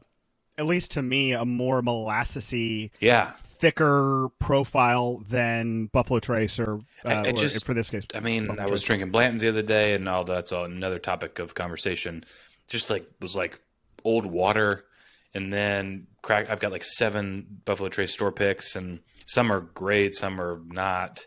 [0.58, 7.08] at least to me, a more molassesy, Yeah, thicker profile than Buffalo Trace or, uh,
[7.08, 8.04] I- I or just- for this case.
[8.16, 8.88] I mean, Buffalo I was Trace.
[8.88, 12.24] drinking Blanton's the other day, and all that's all another topic of conversation.
[12.68, 13.60] Just like was like
[14.04, 14.86] old water,
[15.34, 16.50] and then crack.
[16.50, 21.26] I've got like seven Buffalo Trace store picks, and some are great, some are not.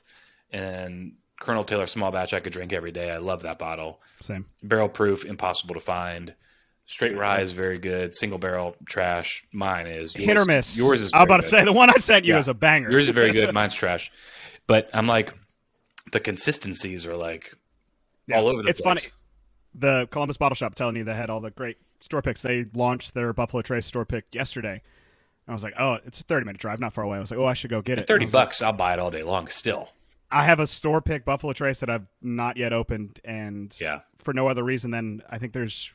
[0.51, 3.11] And Colonel Taylor small batch, I could drink every day.
[3.11, 4.01] I love that bottle.
[4.21, 4.47] Same.
[4.63, 6.35] Barrel proof, impossible to find.
[6.89, 8.15] Straight rye is very good.
[8.15, 9.45] Single barrel trash.
[9.53, 10.79] Mine is Hit or miss.
[10.79, 11.11] Yours is.
[11.13, 12.39] I'm very about to say the one I sent you Yeah.
[12.39, 12.91] is a banger.
[12.91, 13.53] Yours is very good.
[13.55, 14.13] Mine's trash.
[14.69, 15.35] But I'm like,
[16.13, 17.53] the consistencies are like
[18.29, 18.71] Yeah, all over the place.
[18.71, 19.01] it's place.
[19.01, 19.13] funny.
[19.75, 22.43] The Columbus Bottle Shop telling you they had all the great store picks.
[22.43, 24.83] They launched their Buffalo Trace store pick yesterday.
[25.49, 27.17] I was like, oh, it's a 30 minute drive, not far away.
[27.17, 28.07] I was like, oh, I should go get it.
[28.09, 29.47] Thirty And I was like, bucks, I'll buy it all day long.
[29.49, 29.91] Still,
[30.31, 34.35] I have a store pick Buffalo Trace that I've not yet opened, and yeah, for
[34.35, 35.91] no other reason than I think there's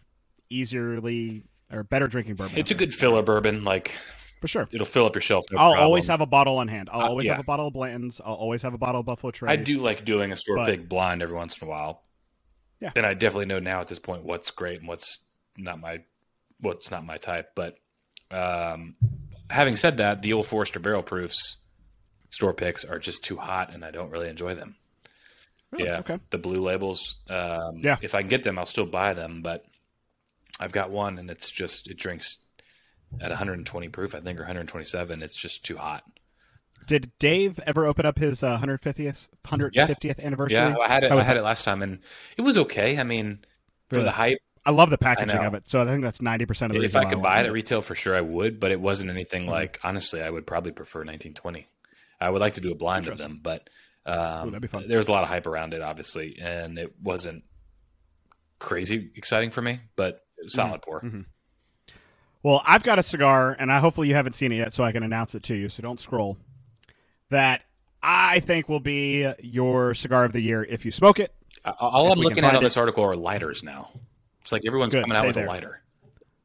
[0.49, 2.57] easierly or better drinking bourbon.
[2.57, 3.63] it's a good filler bourbon.
[3.63, 3.91] Like
[4.41, 4.67] for sure.
[4.71, 5.45] it'll fill up your shelf.
[5.51, 5.85] No I'll problem.
[5.85, 6.89] always have a bottle on hand.
[6.91, 7.33] I'll Uh, always yeah.
[7.33, 8.19] have a bottle of Blanton's.
[8.23, 9.51] I'll always have a bottle of Buffalo Trace.
[9.51, 12.03] I do like doing a store but- pick blind every once in a while.
[12.79, 12.89] Yeah.
[12.95, 15.19] and I definitely know now at this point what's great and what's
[15.57, 16.03] not my
[16.59, 17.51] what's not my type.
[17.55, 17.75] But
[18.31, 18.95] um,
[19.49, 21.57] having said that, the old Forester barrel proofs
[22.29, 24.75] store picks are just too hot, and I don't really enjoy them.
[25.77, 25.99] Yeah.
[25.99, 26.19] Okay.
[26.31, 27.17] The blue labels.
[27.29, 27.97] Um, Yeah.
[28.01, 29.41] If I can get them, I'll still buy them.
[29.41, 29.65] But
[30.59, 32.37] I've got one, and it's just it drinks
[33.19, 35.21] at 120 proof, I think, or 127.
[35.23, 36.03] It's just too hot.
[36.87, 40.55] Did Dave ever open up his uh, 150th 150th anniversary?
[40.55, 41.11] Yeah, I had it.
[41.11, 41.99] I had it last time, and
[42.37, 42.97] it was okay.
[42.97, 43.39] I mean,
[43.89, 44.05] for Really?
[44.05, 45.67] the hype, I love the packaging of it.
[45.67, 47.81] So I think that's 90% of the if I could want buy it at retail
[47.81, 48.59] for sure, I would.
[48.59, 49.51] But it wasn't anything Mm-hmm.
[49.51, 49.79] like.
[49.83, 51.67] Honestly, I would probably prefer 1920.
[52.19, 53.67] I would like to do a blind of them, but
[54.05, 54.87] um, that'd be fun.
[54.87, 57.43] there was a lot of hype around it, obviously, and it wasn't
[58.59, 60.67] crazy exciting for me, but it was Mm-hmm.
[60.69, 61.03] solid pour.
[62.43, 64.91] Well, I've got a cigar, and I hopefully you haven't seen it yet, so I
[64.91, 65.69] can announce it to you.
[65.69, 66.37] So don't scroll.
[67.29, 67.61] That
[68.03, 71.33] I think will be your cigar of the year if you smoke it.
[71.63, 73.91] All If I'm looking at on this article are lighters now.
[74.41, 75.45] It's like everyone's Good, coming out stay with there.
[75.45, 75.81] a lighter.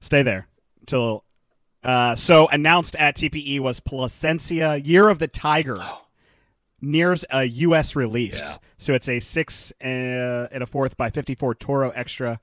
[0.00, 0.46] Stay there
[0.86, 1.24] till.
[1.82, 5.78] Uh, so announced at TPE was Plasencia Year of the Tiger.
[6.80, 7.96] Nears a U.S.
[7.96, 8.34] release.
[8.34, 8.56] Yeah.
[8.76, 12.38] So it's a six and a fourth by 54 Toro Extra,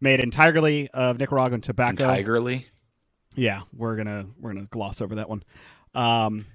[0.00, 2.06] made entirely of Nicaraguan tobacco.
[2.06, 2.64] Tigerly.
[3.36, 5.44] Yeah, we're gonna we're gonna gloss over that one.
[5.94, 6.46] Um,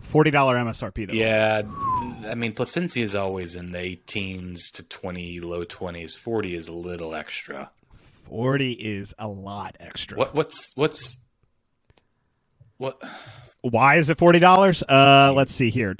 [0.00, 1.12] Forty dollar MSRP though.
[1.14, 1.62] Yeah,
[2.30, 6.16] I mean, Plasencia is always in the 18s to 20, low 20s.
[6.16, 7.70] 40 is a little extra.
[8.28, 10.16] forty is a lot extra.
[10.18, 10.34] What?
[10.34, 11.18] What's what's
[12.78, 13.02] what?
[13.60, 14.82] Why is it forty dollars?
[14.82, 15.96] Uh, let's see here.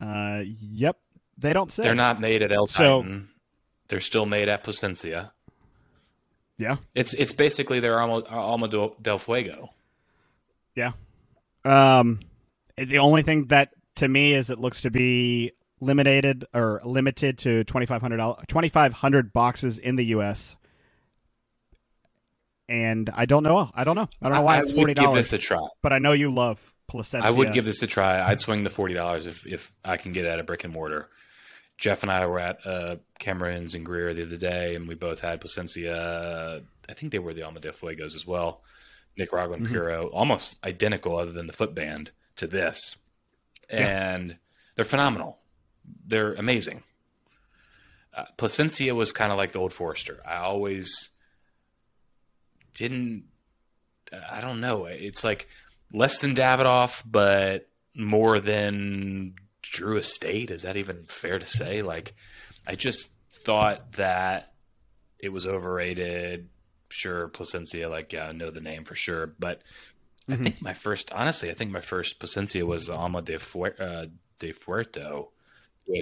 [0.00, 0.98] Uh, yep,
[1.38, 1.82] they don't say.
[1.84, 3.28] They're not made at El So- Titan.
[3.88, 5.30] They're still made at Plasencia.
[6.58, 9.70] Yeah, It's it's basically their Alma, Alma del Fuego.
[10.74, 10.92] yeah.
[11.66, 12.20] Um,
[12.76, 17.64] the only thing that to me is it looks to be limited or limited to
[17.64, 20.56] twenty five hundred dollars, twenty five hundred boxes in the U.S.
[22.68, 23.70] And I don't know.
[23.74, 24.08] I don't know.
[24.20, 25.30] I don't know why I it's forty give dollars.
[25.30, 25.66] this a try.
[25.82, 27.26] But I know you love Plasencia.
[27.28, 28.20] I would give this a try.
[28.20, 30.72] I'd swing the forty dollars if if I can get it at a brick and
[30.72, 31.08] mortar.
[31.78, 35.20] Jeff and I were at uh, Cameron's and Greer the other day, and we both
[35.20, 36.62] had Plasencia.
[36.88, 38.62] I think they were the Alma de Fuegos as well.
[39.16, 39.72] Nicaraguan Mm-hmm.
[39.72, 42.96] Puro, almost identical, other than the footband to this,
[43.70, 44.38] and
[44.74, 45.38] they're phenomenal.
[46.06, 46.82] They're amazing.
[48.14, 50.20] Uh, Plasencia was kind of like the old Forester.
[50.26, 51.10] I always
[52.74, 53.24] didn't.
[54.30, 54.86] I don't know.
[54.86, 55.48] It's like
[55.92, 60.50] less than Davidoff, but more than Drew Estate.
[60.50, 61.82] Is that even fair to say?
[61.82, 62.14] Like,
[62.66, 64.52] I just thought that
[65.18, 66.48] it was overrated.
[66.96, 69.26] Sure Plasencia, like yeah, I know the name for sure.
[69.38, 69.62] But
[70.28, 70.40] Mm-hmm.
[70.40, 73.80] I think my first, honestly, I think my first Plasencia was the Alma de, Fuer-
[73.80, 74.06] uh,
[74.40, 75.30] de Fuerto.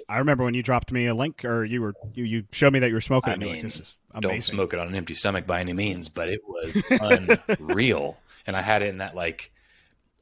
[0.08, 2.78] I remember when you dropped me a link, or you were you, you showed me
[2.78, 3.32] that you were smoking.
[3.32, 6.30] I it, mean, like, Don't smoke it on an empty stomach by any means, but
[6.30, 6.74] it was
[7.60, 8.16] unreal.
[8.46, 9.52] And I had it in that like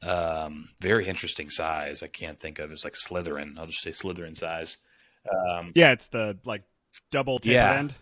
[0.01, 2.03] um, very interesting size.
[2.03, 3.57] I can't think of it's like Slytherin.
[3.57, 4.77] I'll just say Slytherin size.
[5.31, 6.63] Um, Yeah, it's the like
[7.09, 7.73] double tapered Yeah.
[7.73, 7.95] end.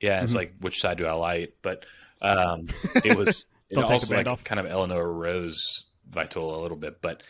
[0.00, 0.36] Yeah, it's Mhm.
[0.36, 1.54] like which side do I light?
[1.62, 1.86] But
[2.22, 2.64] um,
[3.04, 4.44] it was it Don't take the also like off.
[4.44, 7.22] kind of Eleanor Rose Vitola a little bit, but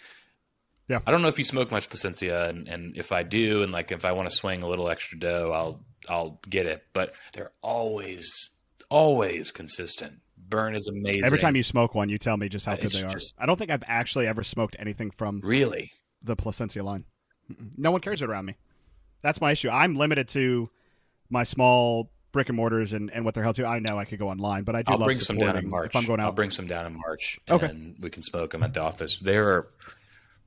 [0.88, 1.01] Yeah.
[1.07, 3.90] I don't know if you smoke much Plasencia, and, and if I do, and like
[3.92, 6.85] if I want to swing a little extra dough, I'll I'll get it.
[6.92, 8.51] But they're always
[8.88, 10.20] always consistent.
[10.37, 11.24] Burn is amazing.
[11.24, 13.09] Every time you smoke one, you tell me just how good they are.
[13.11, 17.05] just- I don't think I've actually ever smoked anything from really the Plasencia line.
[17.77, 18.57] No one carries it around me.
[19.22, 19.68] That's my issue.
[19.68, 20.70] I'm limited to
[21.29, 23.66] my small brick and mortars and, and what they're held to.
[23.66, 25.90] I know I could go online, but I do I'll bring some down in March.
[25.90, 27.66] if I'm going I'll bring some down in March, Okay.
[27.66, 29.16] and we can smoke them at the office.
[29.16, 29.66] They're,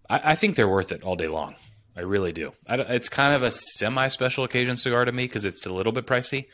[0.10, 1.56] I, I think they're worth it all day long.
[1.97, 2.54] I really do.
[2.65, 5.91] I, it's kind of a semi special occasion cigar to me because it's a little
[5.91, 6.45] bit pricey,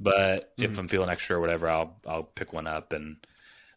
[0.00, 0.80] but if Mm-hmm.
[0.80, 2.92] I'm feeling extra or whatever, I'll I'll pick one up.
[2.92, 3.18] And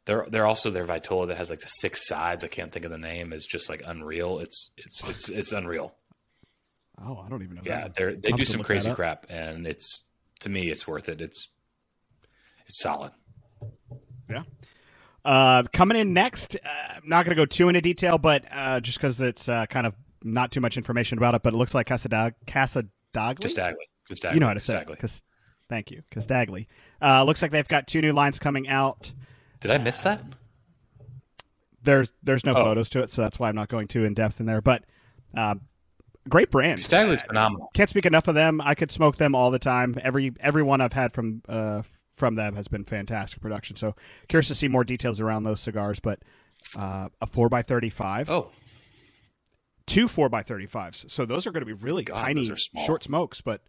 [0.05, 2.43] they're they're also their Vitola that has like the six sides.
[2.43, 3.31] I can't think of the name.
[3.31, 4.39] Is just like unreal.
[4.39, 5.93] It's it's it's it's unreal.
[6.99, 7.61] oh, I don't even know.
[7.63, 10.01] Yeah, they I'll do some crazy crap, and it's
[10.43, 11.19] to me it's worth it.
[11.21, 11.49] It's
[12.65, 13.11] it's solid.
[14.29, 14.43] Yeah.
[15.25, 18.79] Uh, coming in next, uh, I'm not going to go too into detail, but uh,
[18.79, 21.73] just because it's uh, kind of not too much information about it, but it looks
[21.73, 22.89] like Casadag- Casadagli.
[23.13, 23.75] Dagley.
[24.09, 24.87] Just you know how to say it.
[24.87, 24.99] Dagley.
[24.99, 25.23] 'cause-
[25.69, 26.67] thank you, Casadagli.
[27.01, 29.11] Uh, looks like they've got two new lines coming out.
[29.61, 30.21] Did I miss that?
[31.83, 32.63] There's there's no Oh.
[32.63, 34.61] photos to it, so that's why I'm not going too in depth in there.
[34.61, 34.83] But
[35.35, 35.55] uh,
[36.29, 36.79] great brand.
[36.81, 37.69] Stagley's phenomenal.
[37.73, 38.61] Can't speak enough of them.
[38.61, 39.95] I could smoke them all the time.
[40.01, 41.83] Every every one I've had from uh,
[42.15, 43.75] from them has been fantastic production.
[43.75, 43.95] So
[44.27, 45.99] curious to see more details around those cigars.
[45.99, 46.19] But
[46.77, 48.51] uh, a four x thirty five, Oh,
[49.85, 51.05] two four x thirty fives.
[51.11, 52.85] So those are going to be really God, tiny, those are small.
[52.85, 53.41] short smokes.
[53.41, 53.61] But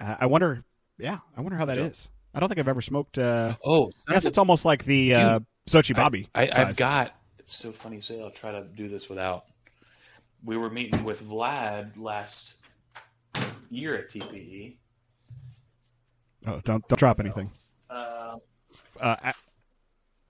[0.00, 0.64] uh, I wonder,
[0.98, 1.84] yeah, I wonder how that Yeah.
[1.84, 2.10] is.
[2.34, 3.18] I don't think I've ever smoked.
[3.18, 6.28] Uh, oh, I guess it's almost like the uh, Sochi Bobby.
[6.34, 6.58] I, size.
[6.58, 7.14] I've got.
[7.38, 8.20] It's so funny you say.
[8.20, 9.44] I'll try to do this without.
[10.44, 12.54] We were meeting with Vlad last
[13.70, 14.76] year at TPE.
[16.46, 17.50] Oh, don't don't drop anything.
[17.90, 18.36] Uh,
[19.00, 19.32] uh,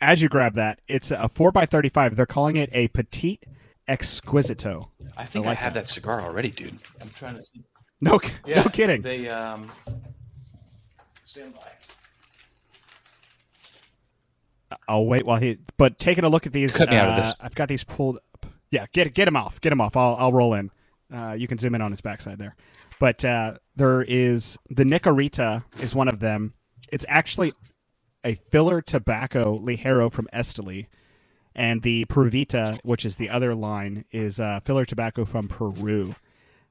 [0.00, 2.16] as you grab that, it's a four x thirty five.
[2.16, 3.44] They're calling it a petite
[3.88, 4.88] exquisito.
[5.16, 5.88] I think I, like have that.
[5.88, 6.78] cigar already, dude.
[7.00, 7.62] I'm trying to see.
[8.00, 9.02] No, Yeah, no kidding.
[9.02, 9.70] They um.
[11.24, 11.60] Stand by.
[14.86, 15.58] I'll wait while he.
[15.76, 17.34] But taking a look at these, Cut me out of uh, this.
[17.40, 18.22] I've got these pulled up.
[18.70, 19.60] Yeah, get get him off.
[19.60, 19.96] Get him off.
[19.96, 20.70] I'll I'll roll in.
[21.12, 22.54] Uh, you can zoom in on his backside there.
[23.00, 26.54] But uh, there is the Nicarita is one of them.
[26.90, 27.52] It's actually
[28.24, 30.86] a filler tobacco Ligero from Esteli,
[31.54, 36.14] and the Provita, which is the other line, is uh, filler tobacco from Peru.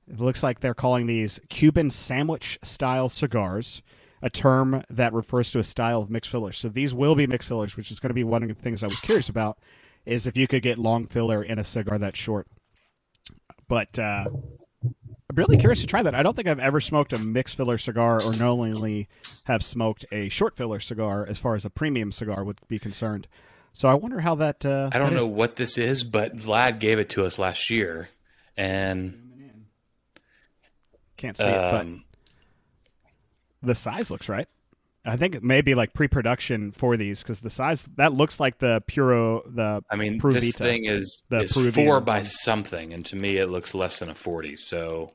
[0.09, 3.81] It looks like they're calling these Cuban sandwich style cigars,
[4.21, 6.57] a term that refers to a style of mixed fillers.
[6.57, 8.83] So these will be mixed fillers, which is going to be one of the things
[8.83, 9.57] I was curious about,
[10.07, 12.47] is if you could get long filler in a cigar that short.
[13.67, 14.25] But uh,
[14.83, 16.15] I'm really curious to try that.
[16.15, 19.09] I don't think I've ever smoked a mixed filler cigar, or knowingly
[19.43, 23.27] have smoked a short filler cigar, as far as a premium cigar would be concerned.
[23.73, 24.65] So I wonder how that.
[24.65, 25.31] Uh, I don't that know is.
[25.31, 28.09] what this is, but Vlad gave it to us last year,
[28.55, 29.51] and
[31.17, 32.03] Can't see it, but um,
[33.61, 34.47] the size looks right.
[35.07, 39.41] I think maybe like pre-production for these because the size that looks like the Puro
[39.47, 42.25] the I mean, Provita, this thing is the is Peruvian four by one.
[42.25, 44.57] something, and to me, it looks less than a forty.
[44.57, 45.13] So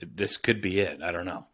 [0.00, 1.02] this could be it.
[1.02, 1.46] I don't know.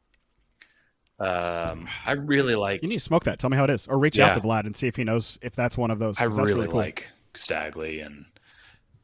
[1.19, 2.83] Um, I really like.
[2.83, 3.39] You need to smoke that.
[3.39, 5.39] Tell me how it is, or reach out to Vlad and see if he knows
[5.43, 6.21] if that's one of those.
[6.21, 6.77] I that's really cool.
[6.77, 8.27] like Stagley and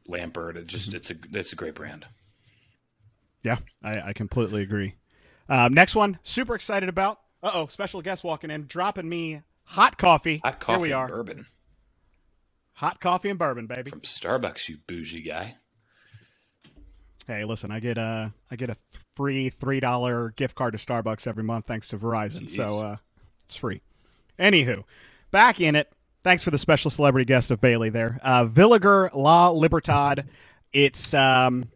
[0.08, 0.56] Lampert.
[0.56, 2.06] It just it's a it's a great brand.
[3.42, 4.94] Yeah, I, I completely agree.
[5.48, 7.18] Um, next one, super excited about.
[7.42, 10.40] Uh oh, special guest walking in, dropping me hot coffee.
[10.44, 11.46] Hot coffee Here we are, and bourbon
[12.74, 13.90] hot coffee and bourbon, baby.
[13.90, 14.68] from Starbucks.
[14.68, 15.56] You bougie guy.
[17.26, 18.76] Hey, listen, I get a I get a
[19.14, 22.56] free three dollar gift card to Starbucks every month thanks to Verizon, Jeez.
[22.56, 22.96] so uh,
[23.46, 23.82] it's free.
[24.38, 24.84] Anywho,
[25.30, 25.92] back in it.
[26.22, 30.26] Thanks for the special celebrity guest of Bailey there, uh, Villiger La Libertad.
[30.72, 31.70] It's um,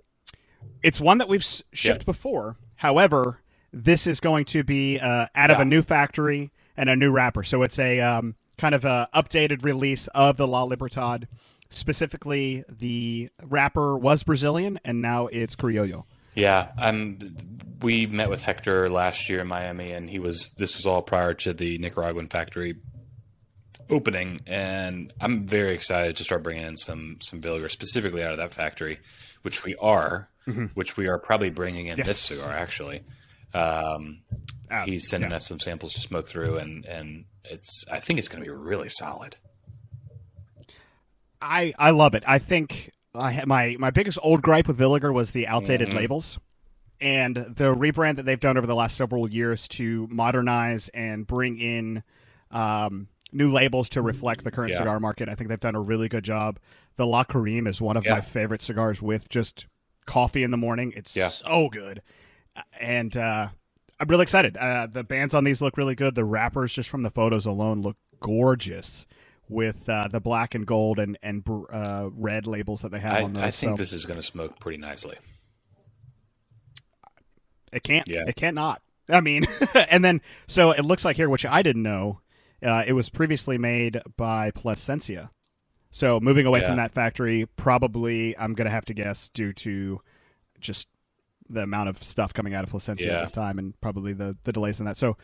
[0.82, 2.04] it's one that we've shipped Yep.
[2.06, 2.56] before.
[2.76, 3.40] However,
[3.74, 5.62] this is going to be uh, out of Yeah.
[5.62, 9.64] a new factory and a new wrapper, so it's a um, kind of a updated
[9.64, 11.26] release of the La Libertad.
[11.70, 16.04] Specifically, the wrapper was Brazilian, and now it's Criollo.
[16.34, 17.36] Yeah, I'm.
[17.80, 20.50] We met with Hector last year in Miami, and he was.
[20.56, 22.76] This was all prior to the Nicaraguan factory
[23.90, 28.38] opening, and I'm very excited to start bringing in some some Villiger specifically out of
[28.38, 28.98] that factory,
[29.42, 30.66] which we are, mm-hmm.
[30.74, 32.06] which we are probably bringing in yes.
[32.06, 33.02] this cigar actually.
[33.54, 34.22] Um,
[34.70, 35.36] uh, he's sending yeah.
[35.36, 38.54] us some samples to smoke through, and and it's I think it's going to be
[38.54, 39.36] really solid.
[41.40, 42.24] I I love it.
[42.26, 45.98] I think I my my biggest old gripe with Villiger was the outdated mm-hmm.
[45.98, 46.38] labels.
[47.00, 51.58] And the rebrand that they've done over the last several years to modernize and bring
[51.58, 52.02] in
[52.50, 54.78] um, new labels to reflect the current yeah.
[54.78, 56.58] cigar market, I think they've done a really good job.
[56.96, 58.14] The La Kareem is one of yeah.
[58.14, 59.66] my favorite cigars with just
[60.06, 60.92] coffee in the morning.
[60.96, 61.28] It's yeah.
[61.28, 62.00] so good.
[62.80, 63.48] And uh,
[64.00, 64.56] I'm really excited.
[64.56, 66.14] Uh, the bands on these look really good.
[66.14, 69.06] The wrappers, just from the photos alone, look gorgeous
[69.48, 73.22] with uh, the black and gold and and uh, red labels that they have I,
[73.22, 73.42] on those.
[73.42, 75.16] I think so, this is going to smoke pretty nicely.
[77.72, 78.06] It can't.
[78.08, 78.24] Yeah.
[78.26, 78.82] It can't not.
[79.10, 79.44] I mean,
[79.90, 82.20] and then so it looks like here, which I didn't know,
[82.62, 85.30] uh, it was previously made by Plasencia.
[85.90, 86.68] So moving away yeah.
[86.68, 90.00] from that factory, probably I'm going to have to guess due to
[90.60, 90.88] just
[91.48, 93.18] the amount of stuff coming out of Plasencia yeah.
[93.18, 94.96] at this time, and probably the the delays in that.
[94.96, 95.16] So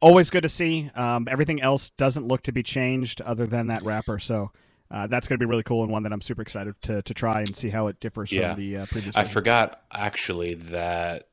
[0.00, 0.90] always good to see.
[0.94, 4.18] Um, everything else doesn't look to be changed other than that wrapper.
[4.18, 4.52] So
[4.90, 7.14] uh, that's going to be really cool and one that I'm super excited to, to
[7.14, 8.54] try and see how it differs yeah.
[8.54, 9.16] from the uh, previous.
[9.16, 9.28] I one.
[9.28, 11.28] forgot actually that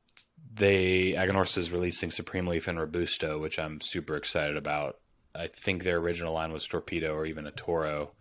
[0.54, 4.98] they Aganorsa is releasing Supreme Leaf and Robusto, which I'm super excited about.
[5.34, 8.12] I think their original line was Torpedo or even a Toro.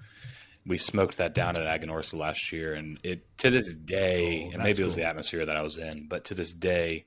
[0.65, 4.63] We smoked that down at Aganorsa last year, and it to this day, oh, and
[4.63, 7.05] maybe it was the atmosphere that I was in, but to this day,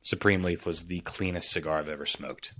[0.00, 2.54] Supreme Leaf was the cleanest cigar I've ever smoked.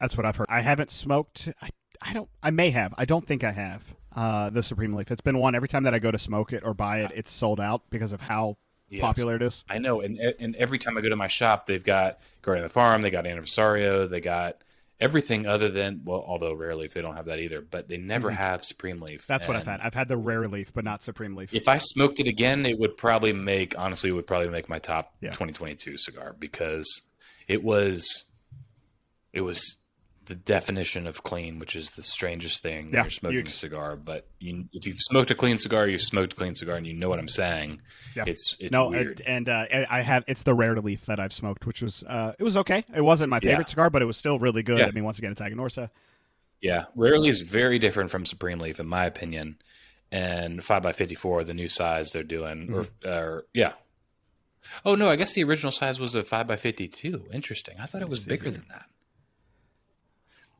[0.00, 0.46] That's what I've heard.
[0.48, 1.48] I haven't smoked.
[1.62, 1.70] I,
[2.02, 2.28] I don't.
[2.42, 2.94] I may have.
[2.98, 3.82] I don't think I have.
[4.14, 5.10] Uh, the Supreme Leaf.
[5.10, 7.30] It's been one every time that I go to smoke it or buy it, it's
[7.30, 8.56] sold out because of how
[8.88, 9.00] yes.
[9.00, 9.64] popular it is.
[9.68, 12.70] I know, and and every time I go to my shop, they've got Guardian of
[12.70, 14.62] the Farm, they got Anniversario, they got
[15.00, 18.28] everything other than well, although Rare Leaf they don't have that either, but they never
[18.28, 18.38] mm-hmm.
[18.38, 19.26] have Supreme Leaf.
[19.26, 19.80] That's and what I've had.
[19.80, 21.54] I've had the Rare Leaf, but not Supreme Leaf.
[21.54, 24.78] If I smoked it again, it would probably make honestly, it would probably make my
[24.78, 25.30] top yeah.
[25.30, 27.02] 2022 cigar because
[27.46, 28.24] it was
[29.32, 29.76] it was
[30.28, 33.96] the definition of clean, which is the strangest thing yeah, you're smoking a cigar.
[33.96, 36.92] But you, if you've smoked a clean cigar, you've smoked a clean cigar, and you
[36.92, 37.80] know what I'm saying.
[38.14, 38.24] Yeah.
[38.26, 39.20] It's, it's no, weird.
[39.26, 42.34] and, and uh, I have it's the rare leaf that I've smoked, which was uh,
[42.38, 42.84] it was okay.
[42.94, 43.70] It wasn't my favorite yeah.
[43.70, 44.78] cigar, but it was still really good.
[44.78, 44.86] Yeah.
[44.86, 45.90] I mean, once again, it's Aganorsa.
[46.60, 49.56] Yeah, rare leaf is very different from supreme leaf, in my opinion.
[50.10, 53.08] And five by fifty four, the new size they're doing, mm-hmm.
[53.08, 53.72] or, or yeah.
[54.84, 57.26] Oh no, I guess the original size was a five by fifty two.
[57.32, 57.76] Interesting.
[57.80, 58.86] I thought it was bigger than that.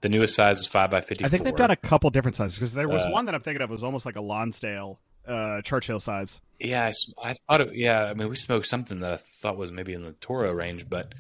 [0.01, 1.25] The newest size is five by fifty.
[1.25, 3.41] I think they've done a couple different sizes because there was uh, one that I'm
[3.41, 6.41] thinking of was almost like a Lonsdale uh, Churchill size.
[6.59, 6.91] Yeah,
[7.23, 7.75] I, I, thought it.
[7.75, 10.89] Yeah, I mean, we smoked something that I thought was maybe in the Toro range,
[10.89, 11.15] but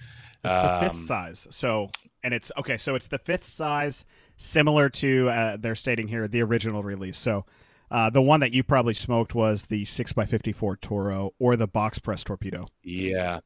[0.44, 1.48] it's um, the fifth um, size.
[1.50, 1.90] So,
[2.22, 2.78] and it's okay.
[2.78, 4.04] So it's the fifth size,
[4.36, 7.18] similar to uh, they're stating here the original release.
[7.18, 7.44] So.
[7.90, 12.22] Uh, the one that you probably smoked was the 6x54 Toro or the box press
[12.22, 12.66] torpedo.
[12.82, 13.40] Yeah,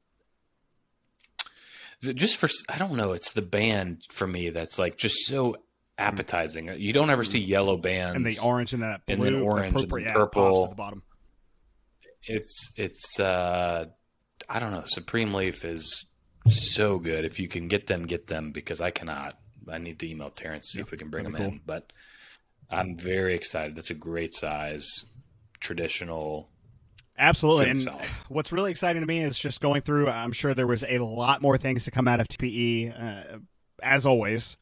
[2.03, 5.57] just for I don't know, it's the band for me that's like just so
[5.99, 6.71] appetizing.
[6.77, 9.81] You don't ever see yellow bands and the orange and that blue, and then orange
[9.81, 11.03] the purple, and purple at the bottom.
[12.25, 13.87] It's it's uh
[14.49, 14.83] I don't know.
[14.87, 16.07] Supreme Leaf is
[16.49, 17.25] so good.
[17.25, 19.39] If you can get them, get them because I cannot.
[19.71, 21.47] I need to email Terrence see if we can bring them cool.
[21.47, 21.61] in.
[21.65, 21.93] But
[22.69, 23.77] I'm very excited.
[23.77, 25.05] That's a great size,
[25.61, 26.49] traditional
[27.19, 27.71] Absolutely.
[27.71, 27.89] And
[28.29, 31.43] what's really exciting to me is just going through, I'm sure there was a lot
[31.43, 33.39] more things to come out of TPE, uh,
[33.83, 34.57] as always,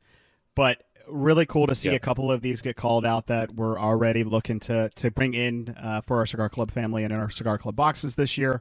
[0.54, 1.96] but really cool to see yep.
[1.96, 5.74] a couple of these get called out that we're already looking to, to bring in
[5.80, 8.60] uh, for our Cigar Club family and in our Cigar Club boxes this year.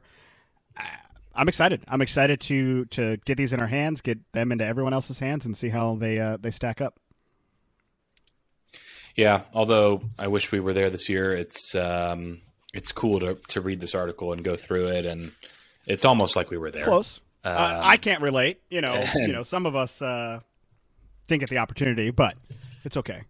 [1.34, 1.82] I'm excited.
[1.88, 5.46] I'm excited to to get these in our hands, get them into everyone else's hands,
[5.46, 6.98] and see how they uh, they stack up.
[9.14, 11.32] Yeah, although I wish we were there this year.
[11.32, 12.42] It's um,
[12.74, 15.32] it's cool to to read this article and go through it, and
[15.86, 16.84] it's almost like we were there.
[16.84, 17.20] Close.
[17.44, 18.60] Um, uh, I can't relate.
[18.70, 20.40] You know, and, you know, some of us uh,
[21.26, 22.36] didn't get the opportunity, but
[22.84, 23.22] it's okay.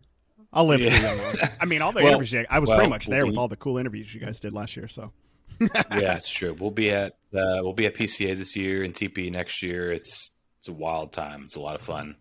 [0.53, 1.49] I'll live yeah.
[1.61, 2.47] I mean, all the well, interviews.
[2.51, 4.41] I was well, pretty much there we'll be, with all the cool interviews you guys
[4.41, 4.89] did last year.
[4.89, 5.13] So.
[5.61, 6.57] yeah, it's true.
[6.59, 9.93] We'll be at uh, we'll be at PCA this year and TP next year.
[9.93, 11.43] It's it's a wild time.
[11.45, 12.17] It's a lot of fun,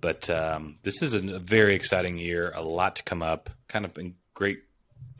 [0.00, 2.52] but um, this is a very exciting year.
[2.54, 3.48] A lot to come up.
[3.68, 4.62] Kind of in great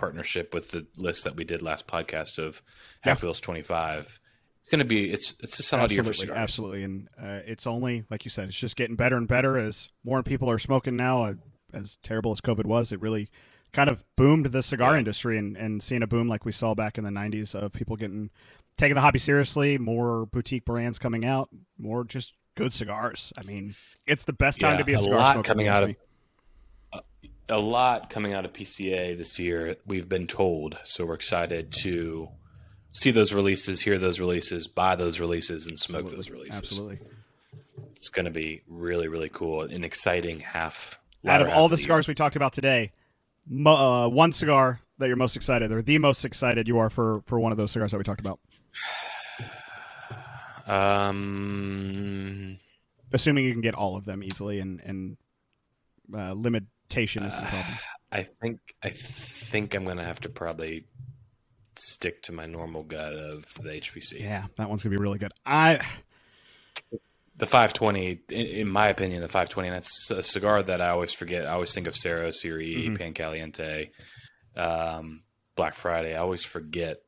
[0.01, 2.63] partnership with the list that we did last podcast of
[3.03, 4.19] halfwheel's 25.
[4.61, 6.39] It's going to be it's it's a solid absolutely, year for cigars.
[6.39, 9.91] Absolutely, and uh, it's only like you said, it's just getting better and better as
[10.03, 11.25] more people are smoking now.
[11.25, 11.35] Uh,
[11.73, 13.31] as terrible as COVID was, it really
[13.73, 14.99] kind of boomed the cigar yeah.
[14.99, 17.95] industry and, and seeing a boom like we saw back in the 90s of people
[17.95, 18.31] getting
[18.77, 21.49] taking the hobby seriously, more boutique brands coming out,
[21.79, 23.33] more just good cigars.
[23.39, 23.77] I mean,
[24.07, 25.47] it's the best time yeah, to be a, a cigar lot smoker.
[25.47, 25.95] coming out of
[27.51, 29.77] a lot coming out of PCA this year.
[29.87, 32.29] We've been told, so we're excited to
[32.93, 36.17] see those releases, hear those releases, buy those releases, and smoke Absolutely.
[36.17, 36.59] those releases.
[36.61, 36.99] Absolutely.
[37.97, 39.63] It's going to be really, really cool.
[39.63, 40.99] An exciting half.
[41.27, 41.83] Out of half all the year.
[41.83, 42.93] cigars we talked about today,
[43.47, 47.23] mo- uh, one cigar that you're most excited, or the most excited you are for
[47.27, 48.41] for one of those cigars that we talked about.
[50.67, 52.59] Um,
[53.13, 55.17] Assuming you can get all of them easily, and and
[56.15, 56.33] uh,
[56.97, 57.75] is the problem.
[58.13, 60.85] I think I think I'm going to have to probably
[61.77, 64.21] stick to my normal gut of the HVC.
[64.21, 65.33] Yeah, that one's gonna be really good.
[65.47, 65.81] I
[67.37, 71.13] The 520, in, in my opinion, the 520, and that's a cigar that I always
[71.13, 71.47] forget.
[71.47, 72.99] I always think of Cerro, Siri, Mhm.
[72.99, 73.91] Pan Caliente,
[74.57, 75.23] um,
[75.57, 76.15] Black Friday.
[76.15, 76.99] I always forget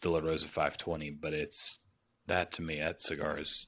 [0.00, 1.80] the La Rosa 520, but it's
[2.26, 3.66] that to me, that cigar is.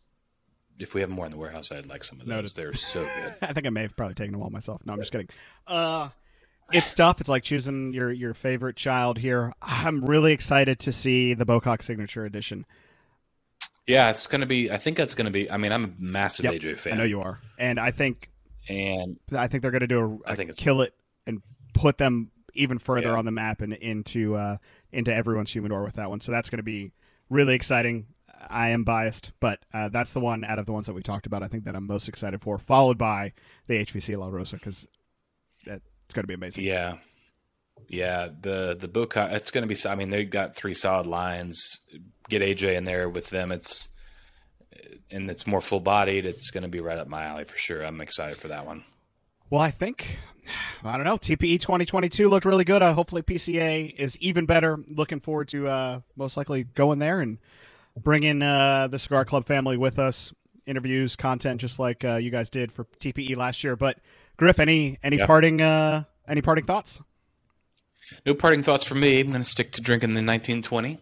[0.79, 2.35] If we have more in the warehouse, I'd like some of those.
[2.35, 2.51] Noted.
[2.55, 3.35] They're so good.
[3.43, 4.81] I think I may have probably taken them all myself.
[4.85, 5.29] No, I'm just kidding.
[5.67, 6.09] Uh,
[6.73, 7.21] it's tough.
[7.21, 9.53] It's like choosing your your favorite child here.
[9.63, 12.67] I'm really excited to see the Bocock Signature Edition.
[13.87, 14.71] Yeah, it's going to be.
[14.71, 15.51] I think that's going to be.
[15.51, 16.95] I mean, I'm a massive Yep, AJ fan.
[16.95, 18.31] I know you are, and I think
[18.69, 20.95] and I think they're going to do a, I a think it's- kill it
[21.27, 21.43] and
[21.75, 23.17] put them even further Yeah.
[23.19, 24.57] on the map and into uh,
[24.91, 26.21] into everyone's humidor with that one.
[26.21, 26.93] So that's going to be
[27.29, 28.07] really exciting.
[28.49, 31.27] I am biased, but uh, that's the one out of the ones that we talked
[31.27, 31.43] about.
[31.43, 33.33] I think that I'm most excited for, followed by
[33.67, 34.87] the HVC La Rosa because
[35.67, 36.65] it's going to be amazing.
[36.65, 36.97] Yeah,
[37.89, 38.29] yeah.
[38.41, 39.15] The the book.
[39.17, 39.89] It's going to be.
[39.89, 41.79] I mean, they got three solid lines.
[42.29, 43.53] Get AJ in there with them.
[43.53, 43.89] It's
[45.11, 46.27] and it's more full bodied.
[46.27, 47.83] It's going to be right up my alley for sure.
[47.83, 48.85] I'm excited for that one.
[49.51, 50.19] Well, I think
[50.85, 51.17] I don't know.
[51.17, 52.83] TPE 2022 looked really good.
[52.83, 54.79] Uh, hopefully, PCA is even better.
[54.89, 57.39] Looking forward to uh, most likely going there and
[57.97, 60.33] bringing uh, the Cigar Club family with us.
[60.67, 63.77] Interviews, content, just like uh, you guys did for TPE last year.
[63.77, 63.99] But
[64.39, 65.27] Griff, any any Yeah.
[65.27, 67.03] parting uh, any parting thoughts?
[68.25, 69.21] No parting thoughts for me.
[69.21, 71.01] I'm going to stick to drinking the 1920.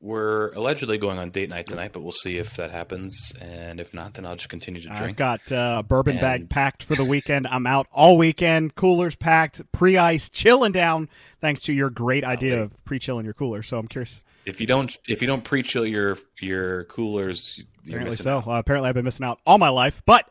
[0.00, 3.32] We're allegedly going on date night tonight, but we'll see if that happens.
[3.40, 5.16] And if not, then I'll just continue to I've drink.
[5.16, 7.46] got uh, a bourbon bag packed for the weekend.
[7.46, 8.74] I'm out all weekend.
[8.74, 11.08] Coolers packed, pre-ice, chilling down.
[11.40, 13.62] Thanks to your great idea of pre-chilling your cooler.
[13.62, 14.22] So I'm curious.
[14.44, 18.38] If you don't, if you don't pre-chill your your coolers, you're Apparently missing so.
[18.38, 18.48] out.
[18.48, 20.02] Uh, apparently, I've been missing out all my life.
[20.04, 20.28] But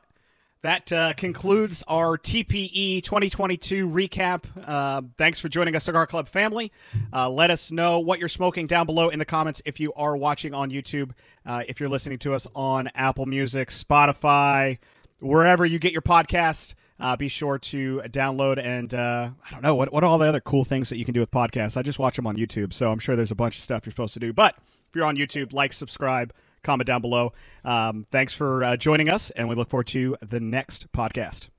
[0.64, 4.44] that uh, concludes our TPE 2022 recap.
[4.64, 6.72] Uh, thanks for joining us, Cigar Club family.
[7.12, 10.16] Uh, let us know what you're smoking down below in the comments if you are
[10.16, 11.12] watching on YouTube.
[11.46, 14.78] Uh, if you're listening to us on Apple Music, Spotify,
[15.20, 16.76] wherever you get your podcast.
[17.02, 20.28] Uh, be sure to download and uh, I don't know what what are all the
[20.28, 21.76] other cool things that you can do with podcasts.
[21.76, 23.92] I just watch them on YouTube, so I'm sure there's a bunch of stuff you're
[23.92, 24.32] supposed to do.
[24.32, 24.56] But
[24.92, 26.34] if you're on YouTube, like, subscribe,
[26.64, 27.34] comment down below.
[27.66, 31.50] Um, thanks for uh, joining us, and we look forward to the next podcast.